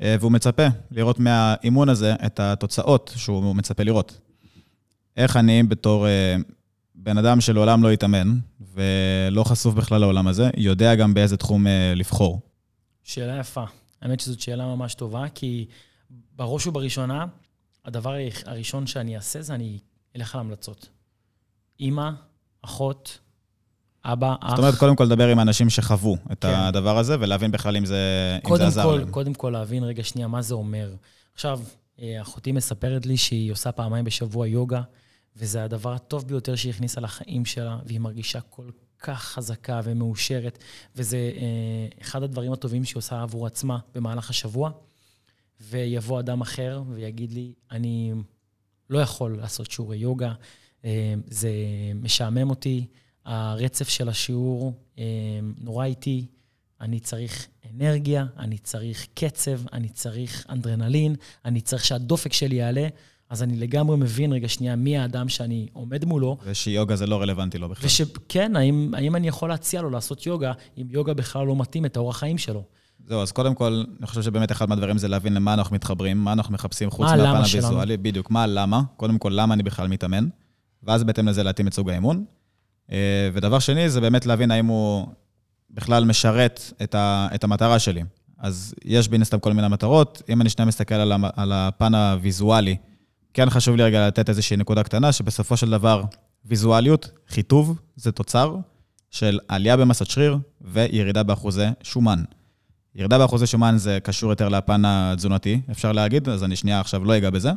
אה, 0.03 0.17
והוא 0.21 0.33
מצפה 0.33 0.67
לראות 0.91 1.19
מהאימון 1.19 1.89
הזה 1.89 2.15
את 2.27 2.41
התוצאות 2.41 3.15
שהוא 3.17 3.57
מצפה 3.57 3.83
לראות. 3.83 4.21
איך 5.17 5.37
אני 5.37 5.63
בתור 5.63 6.07
אה, 6.07 6.37
בן 7.05 7.19
אדם 7.19 7.41
שלעולם 7.41 7.83
לא 7.83 7.93
יתאמן, 7.93 8.39
ולא 8.75 9.45
חשוף 9.45 9.75
בכלל 9.75 10.01
לעולם 10.01 10.29
הזה, 10.29 10.51
יודע 10.57 10.95
גם 10.95 11.15
באיזה 11.15 11.37
תחום 11.37 11.67
אה, 11.67 11.93
לבחור. 11.97 12.41
שאלה 13.03 13.41
יפה. 13.41 13.65
האמת 14.03 14.21
שזאת 14.21 14.41
שאלה 14.41 14.67
ממש 14.67 14.95
טובה, 14.95 15.25
כי 15.35 15.67
בראש 16.37 16.67
ובראשונה, 16.67 17.27
הדבר 17.85 18.15
הראשון 18.47 18.87
שאני 18.87 19.17
אעשה 19.17 19.43
זה 19.43 19.55
אני 19.55 19.79
אלך 20.17 20.35
על 20.35 20.41
המלצות. 20.41 20.89
אימא, 21.81 22.11
אחות, 22.63 23.19
אבא, 24.05 24.35
אח. 24.41 24.51
זאת 24.51 24.59
אומרת, 24.59 24.75
קודם 24.75 24.97
כל 24.97 25.05
לדבר 25.05 25.29
עם 25.29 25.41
אנשים 25.41 25.71
שחוו 25.71 26.17
את 26.33 26.43
כן. 26.43 26.55
הדבר 26.55 26.99
הזה, 26.99 27.17
ולהבין 27.21 27.51
בכלל 27.51 27.77
אם 27.77 27.87
זה, 27.87 28.39
אם 28.51 28.57
זה 28.57 28.67
עזר 28.67 28.87
להם. 28.87 29.11
קודם 29.11 29.35
כל 29.35 29.51
להבין 29.51 29.83
רגע 29.83 30.05
שנייה 30.05 30.29
מה 30.29 30.43
זה 30.43 30.55
אומר. 30.55 30.95
עכשיו, 31.35 31.61
אה, 32.03 32.23
אחותי 32.23 32.53
מספרת 32.53 33.07
לי 33.07 33.17
שהיא 33.17 33.53
עושה 33.53 33.73
פעמיים 33.73 34.05
בשבוע 34.05 34.47
יוגה. 34.47 34.83
וזה 35.37 35.65
הדבר 35.65 35.93
הטוב 35.93 36.29
ביותר 36.29 36.57
שהיא 36.57 36.71
הכניסה 36.71 37.01
לחיים 37.01 37.45
שלה, 37.45 37.79
והיא 37.87 38.01
מרגישה 38.01 38.41
כל 38.41 38.71
כך 38.99 39.23
חזקה 39.23 39.81
ומאושרת, 39.85 40.59
וזה 40.97 41.17
אה, 41.17 42.01
אחד 42.03 42.23
הדברים 42.23 42.53
הטובים 42.53 42.85
שהיא 42.85 42.99
עושה 42.99 43.23
עבור 43.23 43.47
עצמה 43.47 43.79
במהלך 43.95 44.31
השבוע. 44.31 44.71
ויבוא 45.61 46.21
אדם 46.21 46.41
אחר 46.41 46.83
ויגיד 46.89 47.33
לי, 47.33 47.53
אני 47.71 48.13
לא 48.91 48.99
יכול 48.99 49.37
לעשות 49.37 49.71
שיעורי 49.71 49.97
יוגה, 49.97 50.33
אה, 50.85 51.15
זה 51.27 51.51
משעמם 51.95 52.51
אותי, 52.51 52.87
הרצף 53.25 53.89
של 53.89 54.09
השיעור 54.09 54.73
אה, 54.99 55.05
נורא 55.59 55.85
איטי, 55.85 56.27
אני 56.81 57.01
צריך 57.01 57.49
אנרגיה, 57.75 58.27
אני 58.39 58.59
צריך 58.59 59.07
קצב, 59.15 59.61
אני 59.73 59.89
צריך 59.89 60.47
אנדרנלין, 60.49 61.17
אני 61.45 61.61
צריך 61.61 61.85
שהדופק 61.85 62.33
שלי 62.33 62.57
יעלה. 62.57 62.89
אז 63.33 63.43
אני 63.43 63.57
לגמרי 63.57 63.97
מבין 63.97 64.33
רגע 64.33 64.49
שנייה 64.49 64.77
מי 64.77 64.99
האדם 64.99 65.29
שאני 65.29 65.67
עומד 65.73 66.05
מולו. 66.05 66.39
ושיוגה 66.45 66.97
זה 66.97 67.07
לא 67.07 67.21
רלוונטי 67.21 67.59
לו 67.59 67.69
בכלל. 67.69 67.87
ושכן, 67.87 68.57
האם, 68.57 68.95
האם 68.97 69.17
אני 69.17 69.29
יכול 69.29 69.49
להציע 69.49 69.83
לו 69.83 69.91
לעשות 69.91 70.27
יוגה, 70.27 70.53
אם 70.79 70.87
יוגה 70.91 71.15
בכלל 71.15 71.47
לא 71.47 71.57
מתאים 71.57 71.85
את 71.85 71.97
האורח 71.97 72.19
חיים 72.19 72.39
שלו. 72.39 72.63
זהו, 73.07 73.23
אז 73.23 73.33
קודם 73.33 73.55
כל, 73.55 73.85
אני 73.99 74.07
חושב 74.07 74.23
שבאמת 74.23 74.53
אחד 74.53 74.69
מהדברים 74.69 74.99
זה 74.99 75.09
להבין 75.09 75.35
למה 75.35 75.55
אנחנו 75.55 75.75
מתחברים, 75.75 76.25
מה 76.25 76.33
אנחנו 76.33 76.55
מחפשים 76.55 76.91
חוץ 76.91 77.07
מהפן 77.09 77.25
הוויזואלי. 77.25 77.97
בדיוק, 77.97 78.31
מה 78.31 78.43
הלמה, 78.43 78.83
קודם 78.97 79.19
כל, 79.19 79.33
למה 79.35 79.55
אני 79.55 79.63
בכלל 79.63 79.89
מתאמן, 79.89 80.29
ואז 80.83 81.05
בהתאם 81.05 81.29
לזה 81.29 81.43
להתאים 81.43 81.69
את 81.69 81.75
סוג 81.75 81.91
האימון. 81.91 82.25
אה, 82.93 83.29
ודבר 83.33 83.59
שני, 83.59 83.91
זה 83.91 84.01
באמת 84.01 84.27
להבין 84.27 84.51
האם 84.51 84.67
הוא 84.67 85.07
בכלל 85.71 86.05
משרת 86.05 86.73
את, 86.83 86.95
ה, 86.95 87.29
את 87.35 87.45
המטרה 87.45 87.79
שלי. 87.79 88.03
אז 88.39 88.75
יש 88.85 89.09
בין 89.09 89.23
הסתם 89.23 89.41
כל 89.41 89.53
מיני 89.53 89.69
מטרות. 89.69 90.23
אם 90.29 90.41
אני 90.41 90.51
שנייה 90.51 90.67
מסתכל 90.67 90.95
על 91.37 91.53
הפן 91.53 91.95
הוויזואלי, 91.95 92.77
כן 93.35 93.51
חשוב 93.51 93.77
לי 93.77 93.83
רגע 93.83 94.07
לתת 94.07 94.29
איזושהי 94.29 94.57
נקודה 94.57 94.83
קטנה, 94.83 95.13
שבסופו 95.13 95.57
של 95.57 95.71
דבר, 95.71 96.03
ויזואליות, 96.45 97.11
חיטוב, 97.29 97.79
זה 97.97 98.13
תוצר 98.13 98.57
של 99.11 99.39
עלייה 99.49 99.77
במסת 99.77 100.07
שריר 100.07 100.39
וירידה 100.61 101.23
באחוזי 101.23 101.67
שומן. 101.83 102.23
ירידה 102.95 103.19
באחוזי 103.19 103.47
שומן 103.47 103.75
זה 103.79 103.99
קשור 104.03 104.31
יותר 104.31 104.49
לפן 104.49 104.83
התזונתי, 104.85 105.61
אפשר 105.71 105.93
להגיד, 105.93 106.29
אז 106.29 106.45
אני 106.45 106.57
שנייה 106.57 106.81
עכשיו 106.81 107.05
לא 107.05 107.17
אגע 107.17 107.31
בזה. 107.31 107.51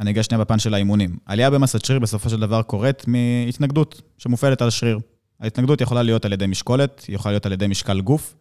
אני 0.00 0.10
אגע 0.10 0.22
שנייה 0.22 0.44
בפן 0.44 0.58
של 0.58 0.74
האימונים. 0.74 1.16
עלייה 1.26 1.50
במסת 1.50 1.84
שריר 1.84 1.98
בסופו 1.98 2.30
של 2.30 2.40
דבר 2.40 2.62
קורית 2.62 3.04
מהתנגדות 3.06 4.02
שמופעלת 4.18 4.62
על 4.62 4.70
שריר. 4.70 4.98
ההתנגדות 5.40 5.80
יכולה 5.80 6.02
להיות 6.02 6.24
על 6.24 6.32
ידי 6.32 6.46
משקולת, 6.46 7.04
יכולה 7.08 7.32
להיות 7.32 7.46
על 7.46 7.52
ידי 7.52 7.66
משקל 7.66 8.00
גוף, 8.00 8.34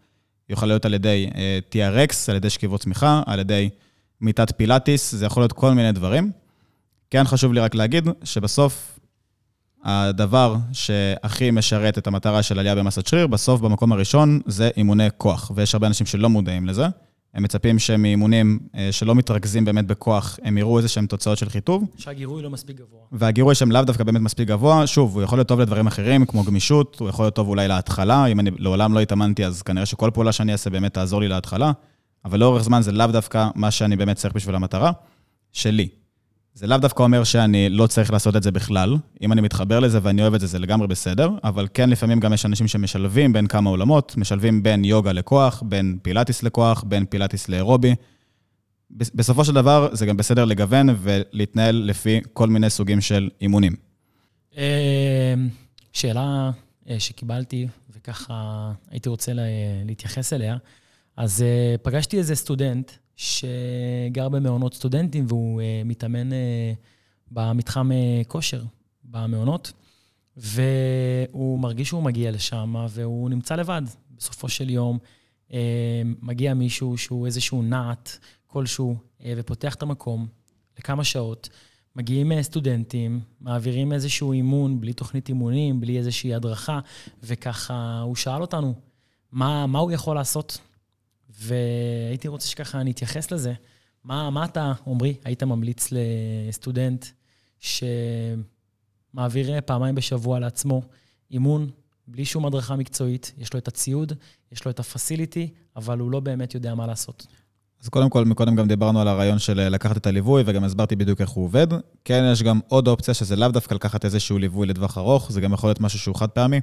יכול 0.49 0.67
להיות 0.67 0.85
על 0.85 0.93
ידי 0.93 1.29
TRX, 1.71 2.13
על 2.27 2.35
ידי 2.35 2.49
שכיבות 2.49 2.81
צמיחה, 2.81 3.21
על 3.25 3.39
ידי 3.39 3.69
מיטת 4.21 4.57
פילאטיס, 4.57 5.15
זה 5.15 5.25
יכול 5.25 5.43
להיות 5.43 5.51
כל 5.51 5.73
מיני 5.73 5.91
דברים. 5.91 6.31
כן 7.13 7.23
חשוב 7.23 7.53
לי 7.53 7.59
רק 7.59 7.75
להגיד 7.75 8.07
שבסוף 8.23 8.99
הדבר 9.83 10.55
שהכי 10.71 11.51
משרת 11.51 11.97
את 11.97 12.07
המטרה 12.07 12.43
של 12.43 12.59
עלייה 12.59 12.75
במסת 12.75 13.07
שריר, 13.07 13.27
בסוף 13.27 13.61
במקום 13.61 13.91
הראשון 13.91 14.39
זה 14.45 14.69
אימוני 14.77 15.07
כוח, 15.17 15.51
ויש 15.55 15.75
הרבה 15.75 15.87
אנשים 15.87 16.07
שלא 16.07 16.29
מודעים 16.29 16.65
לזה. 16.65 16.85
הם 17.33 17.43
מצפים 17.43 17.79
שמאימונים 17.79 18.59
אה, 18.75 18.91
שלא 18.91 19.15
מתרכזים 19.15 19.65
באמת 19.65 19.87
בכוח, 19.87 20.39
הם 20.43 20.57
יראו 20.57 20.77
איזה 20.77 20.87
שהם 20.87 21.05
תוצאות 21.05 21.37
של 21.37 21.49
חיטוב. 21.49 21.83
שהגירוי 21.97 22.43
לא 22.43 22.49
מספיק 22.49 22.77
גבוה. 22.77 22.99
והגירוי 23.11 23.55
שם 23.55 23.71
לאו 23.71 23.81
דווקא 23.81 24.03
באמת 24.03 24.21
מספיק 24.21 24.47
גבוה. 24.47 24.87
שוב, 24.87 25.15
הוא 25.15 25.23
יכול 25.23 25.37
להיות 25.37 25.47
טוב 25.47 25.59
לדברים 25.59 25.87
אחרים, 25.87 26.25
כמו 26.25 26.43
גמישות, 26.43 26.99
הוא 26.99 27.09
יכול 27.09 27.25
להיות 27.25 27.35
טוב 27.35 27.47
אולי 27.47 27.67
להתחלה. 27.67 28.25
אם 28.25 28.39
אני 28.39 28.51
לעולם 28.57 28.93
לא 28.93 28.99
התאמנתי, 28.99 29.45
אז 29.45 29.61
כנראה 29.61 29.85
שכל 29.85 30.11
פעולה 30.13 30.31
שאני 30.31 30.51
אעשה 30.51 30.69
באמת 30.69 30.93
תעזור 30.93 31.21
לי 31.21 31.27
להתחלה. 31.27 31.71
אבל 32.25 32.39
לאורך 32.39 32.63
זמן 32.63 32.81
זה 32.81 32.91
לאו 32.91 33.07
דווקא 33.07 33.47
מה 33.55 33.71
שאני 33.71 33.95
באמת 33.95 34.17
צריך 34.17 34.33
בשביל 34.35 34.55
המטרה 34.55 34.91
שלי. 35.51 36.02
זה 36.55 36.67
לאו 36.67 36.77
דווקא 36.77 37.03
אומר 37.03 37.23
שאני 37.23 37.69
לא 37.69 37.87
צריך 37.87 38.11
לעשות 38.11 38.35
את 38.35 38.43
זה 38.43 38.51
בכלל. 38.51 38.97
אם 39.21 39.31
אני 39.31 39.41
מתחבר 39.41 39.79
לזה 39.79 39.99
ואני 40.03 40.21
אוהב 40.21 40.33
את 40.33 40.39
זה, 40.39 40.47
זה 40.47 40.59
לגמרי 40.59 40.87
בסדר, 40.87 41.29
אבל 41.43 41.67
כן, 41.73 41.89
לפעמים 41.89 42.19
גם 42.19 42.33
יש 42.33 42.45
אנשים 42.45 42.67
שמשלבים 42.67 43.33
בין 43.33 43.47
כמה 43.47 43.69
עולמות, 43.69 44.17
משלבים 44.17 44.63
בין 44.63 44.85
יוגה 44.85 45.11
לכוח, 45.11 45.63
בין 45.65 45.97
פילאטיס 46.01 46.43
לכוח, 46.43 46.83
בין 46.83 47.05
פילאטיס 47.05 47.49
לאירובי. 47.49 47.95
בסופו 48.91 49.45
של 49.45 49.53
דבר, 49.53 49.89
זה 49.91 50.05
גם 50.05 50.17
בסדר 50.17 50.45
לגוון 50.45 50.87
ולהתנהל 50.97 51.75
לפי 51.75 52.21
כל 52.33 52.49
מיני 52.49 52.69
סוגים 52.69 53.01
של 53.01 53.29
אימונים. 53.41 53.75
אה, 54.57 55.33
שאלה 55.93 56.51
אה, 56.89 56.99
שקיבלתי, 56.99 57.67
וככה 57.89 58.71
הייתי 58.91 59.09
רוצה 59.09 59.31
להתייחס 59.85 60.33
אליה, 60.33 60.57
אז 61.17 61.41
אה, 61.41 61.75
פגשתי 61.81 62.17
איזה 62.17 62.35
סטודנט, 62.35 62.91
שגר 63.15 64.29
במעונות 64.29 64.73
סטודנטים 64.73 65.25
והוא 65.27 65.61
uh, 65.61 65.87
מתאמן 65.87 66.31
uh, 66.31 66.35
במתחם 67.31 67.91
uh, 67.91 68.27
כושר 68.27 68.63
במעונות, 69.03 69.73
והוא 70.37 71.59
מרגיש 71.59 71.87
שהוא 71.87 72.03
מגיע 72.03 72.31
לשם 72.31 72.75
והוא 72.89 73.29
נמצא 73.29 73.55
לבד. 73.55 73.81
בסופו 74.17 74.49
של 74.49 74.69
יום 74.69 74.99
uh, 75.49 75.53
מגיע 76.21 76.53
מישהו 76.53 76.97
שהוא 76.97 77.25
איזשהו 77.25 77.61
נעט 77.61 78.17
כלשהו 78.47 78.95
uh, 79.19 79.23
ופותח 79.37 79.75
את 79.75 79.81
המקום 79.81 80.27
לכמה 80.79 81.03
שעות. 81.03 81.49
מגיעים 81.95 82.41
סטודנטים, 82.41 83.19
מעבירים 83.41 83.93
איזשהו 83.93 84.31
אימון 84.31 84.81
בלי 84.81 84.93
תוכנית 84.93 85.29
אימונים, 85.29 85.81
בלי 85.81 85.97
איזושהי 85.97 86.33
הדרכה, 86.33 86.79
וככה 87.23 87.99
הוא 87.99 88.15
שאל 88.15 88.41
אותנו, 88.41 88.73
מה, 89.31 89.67
מה 89.67 89.79
הוא 89.79 89.91
יכול 89.91 90.15
לעשות 90.15 90.57
והייתי 91.43 92.27
רוצה 92.27 92.47
שככה 92.47 92.81
אני 92.81 92.91
אתייחס 92.91 93.31
לזה. 93.31 93.53
מה, 94.03 94.29
מה 94.29 94.45
אתה, 94.45 94.73
עמרי, 94.87 95.15
היית 95.25 95.43
ממליץ 95.43 95.89
לסטודנט 95.91 97.05
שמעביר 97.59 98.41
פעמיים 99.65 99.95
בשבוע 99.95 100.39
לעצמו 100.39 100.81
אימון 101.31 101.69
בלי 102.07 102.25
שום 102.25 102.45
הדרכה 102.45 102.75
מקצועית, 102.75 103.33
יש 103.37 103.53
לו 103.53 103.59
את 103.59 103.67
הציוד, 103.67 104.13
יש 104.51 104.65
לו 104.65 104.71
את 104.71 104.79
הפסיליטי, 104.79 105.49
אבל 105.75 105.99
הוא 105.99 106.11
לא 106.11 106.19
באמת 106.19 106.53
יודע 106.53 106.75
מה 106.75 106.87
לעשות. 106.87 107.27
אז 107.81 107.89
קודם 107.89 108.09
כל, 108.09 108.25
מקודם 108.25 108.55
גם 108.55 108.67
דיברנו 108.67 109.01
על 109.01 109.07
הרעיון 109.07 109.39
של 109.39 109.69
לקחת 109.69 109.97
את 109.97 110.07
הליווי, 110.07 110.43
וגם 110.45 110.63
הסברתי 110.63 110.95
בדיוק 110.95 111.21
איך 111.21 111.29
הוא 111.29 111.45
עובד. 111.45 111.67
כן, 112.05 112.23
יש 112.31 112.43
גם 112.43 112.59
עוד 112.67 112.87
אופציה, 112.87 113.13
שזה 113.13 113.35
לאו 113.35 113.47
דווקא 113.47 113.73
לקחת 113.73 114.05
איזשהו 114.05 114.37
ליווי 114.37 114.67
לטווח 114.67 114.97
ארוך, 114.97 115.31
זה 115.31 115.41
גם 115.41 115.53
יכול 115.53 115.69
להיות 115.69 115.79
משהו 115.79 115.99
שהוא 115.99 116.15
חד 116.15 116.29
פעמי. 116.29 116.61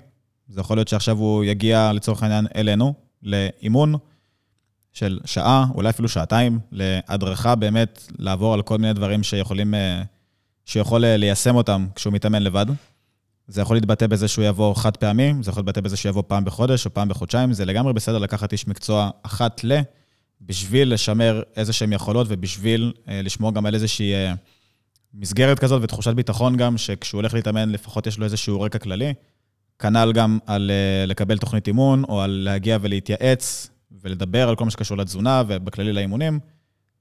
זה 0.49 0.61
יכול 0.61 0.77
להיות 0.77 0.89
שעכשיו 0.89 1.19
הוא 1.19 1.45
יגיע, 1.45 1.93
לצורך 1.93 2.23
העניין, 2.23 2.47
אלינו, 2.57 2.95
לאימון, 3.23 3.95
של 4.93 5.21
שעה, 5.25 5.67
אולי 5.75 5.91
אפילו 5.91 6.09
שעתיים, 6.09 6.59
להדרכה 6.73 7.55
באמת, 7.55 8.07
לעבור 8.19 8.55
על 8.55 8.63
כל 8.63 8.79
מיני 8.79 8.93
דברים 8.93 9.23
שיכולים, 9.23 9.75
אה, 9.75 10.03
שיכול 10.65 11.05
אה, 11.05 11.17
ליישם 11.17 11.55
אותם 11.57 11.87
כשהוא 11.95 12.13
מתאמן 12.13 12.43
לבד. 12.43 12.67
זה 13.49 13.61
יכול 13.61 13.77
להתבטא 13.77 14.07
בזה 14.07 14.29
שהוא 14.29 14.45
יבוא 14.45 14.75
חד 14.75 14.97
פעמי, 14.97 15.35
זה 15.41 15.51
יכול 15.51 15.61
להתבטא 15.61 15.81
בזה 15.81 15.97
שהוא 15.97 16.11
יבוא 16.11 16.23
פעם 16.27 16.45
בחודש 16.45 16.87
או 16.87 16.95
פעם 16.95 17.09
בחודשיים, 17.09 17.53
זה 17.53 17.65
לגמרי 17.65 17.93
בסדר 17.93 18.19
לקחת 18.19 18.53
איש 18.53 18.69
מקצוע 18.69 19.11
אחת 19.23 19.61
ל... 19.65 19.81
בשביל 20.41 20.95
לשמר 20.95 21.43
איזה 21.57 21.73
שהן 21.73 21.93
יכולות 21.93 22.27
ובשביל 22.31 22.93
אה, 23.09 23.23
לשמור 23.23 23.55
גם 23.55 23.67
על 23.67 23.75
איזושהי 23.75 24.15
אה, 24.15 24.35
מסגרת 25.15 25.59
כזאת 25.59 25.83
ותחושת 25.83 26.15
ביטחון 26.15 26.57
גם, 26.57 26.79
שכשהוא 26.79 27.19
הולך 27.19 27.35
להתאמן 27.35 27.71
לפחות 27.71 28.07
יש 28.07 28.19
לו 28.19 28.25
איזשהו 28.25 28.61
רקע 28.61 28.79
כללי. 28.79 29.15
כנ"ל 29.79 30.13
גם 30.15 30.39
על 30.47 30.71
אה, 30.71 31.07
לקבל 31.07 31.39
תוכנית 31.39 31.67
אימון 31.67 32.05
או 32.05 32.23
על 32.23 32.31
להגיע 32.31 32.79
ולהתייעץ 32.81 33.71
ולדבר 34.03 34.49
על 34.49 34.57
כל 34.57 34.65
מה 34.65 34.71
שקשור 34.71 34.97
לתזונה 34.97 35.43
ובכללי 35.47 35.93
לאימונים, 35.93 36.41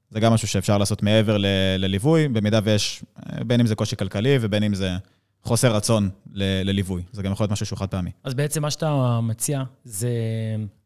זה 0.10 0.20
גם 0.20 0.34
משהו 0.34 0.48
שאפשר 0.48 0.78
לעשות 0.78 1.04
מעבר 1.04 1.38
ל- 1.38 1.46
לליווי, 1.78 2.28
במידה 2.28 2.60
ויש, 2.64 3.04
בין 3.48 3.60
אם 3.60 3.66
זה 3.68 3.76
קושי 3.76 3.96
כלכלי 3.96 4.38
ובין 4.42 4.64
אם 4.64 4.74
זה 4.74 4.98
חוסר 5.44 5.76
רצון 5.76 6.10
ל- 6.34 6.62
לליווי. 6.70 7.04
זה 7.12 7.24
גם 7.24 7.32
יכול 7.32 7.44
להיות 7.44 7.52
משהו 7.52 7.66
שהוא 7.66 7.80
חד 7.80 7.88
פעמי. 7.88 8.12
אז 8.24 8.34
בעצם 8.34 8.62
מה 8.62 8.72
שאתה 8.72 9.20
מציע 9.24 9.64
זה 9.84 10.10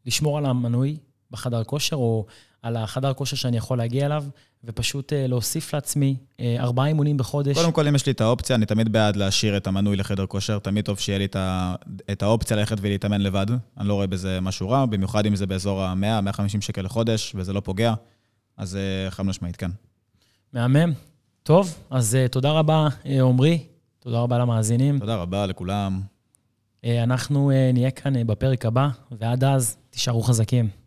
לשמור 0.05 0.37
על 0.37 0.45
המנוי 0.45 0.97
בחדר 1.31 1.63
כושר, 1.63 1.95
או 1.95 2.25
על 2.61 2.77
החדר 2.77 3.13
כושר 3.13 3.35
שאני 3.35 3.57
יכול 3.57 3.77
להגיע 3.77 4.05
אליו, 4.05 4.23
ופשוט 4.63 5.13
אה, 5.13 5.27
להוסיף 5.27 5.73
לעצמי 5.73 6.15
אה, 6.39 6.55
ארבעה 6.59 6.87
אימונים 6.87 7.17
בחודש. 7.17 7.57
קודם 7.57 7.71
כל, 7.71 7.87
אם 7.87 7.95
יש 7.95 8.05
לי 8.05 8.11
את 8.11 8.21
האופציה, 8.21 8.55
אני 8.55 8.65
תמיד 8.65 8.91
בעד 8.91 9.15
להשאיר 9.15 9.57
את 9.57 9.67
המנוי 9.67 9.95
לחדר 9.95 10.25
כושר. 10.25 10.59
תמיד 10.59 10.85
טוב 10.85 10.99
שיהיה 10.99 11.19
לי 11.19 11.27
את 12.11 12.23
האופציה 12.23 12.57
ללכת 12.57 12.77
ולהתאמן 12.81 13.21
לבד. 13.21 13.45
אני 13.77 13.87
לא 13.87 13.93
רואה 13.93 14.07
בזה 14.07 14.41
משהו 14.41 14.69
רע, 14.69 14.85
במיוחד 14.85 15.25
אם 15.25 15.35
זה 15.35 15.45
באזור 15.45 15.83
ה-100-150 15.83 16.61
שקל 16.61 16.81
לחודש, 16.81 17.33
וזה 17.35 17.53
לא 17.53 17.59
פוגע, 17.59 17.93
אז 18.57 18.75
אה, 18.75 19.11
חד 19.11 19.23
משמעית, 19.23 19.55
כן. 19.55 19.71
מהמם. 20.53 20.93
טוב, 21.43 21.75
אז 21.89 22.17
תודה 22.31 22.51
רבה, 22.51 22.87
עמרי. 23.05 23.63
תודה 23.99 24.19
רבה 24.19 24.37
למאזינים. 24.37 24.99
תודה 24.99 25.15
רבה 25.15 25.45
לכולם. 25.45 26.01
אנחנו 26.85 27.51
נהיה 27.73 27.91
כאן 27.91 28.27
בפרק 28.27 28.65
הבא, 28.65 28.87
ועד 29.11 29.43
אז, 29.43 29.77
תישארו 29.89 30.23
חזקים. 30.23 30.82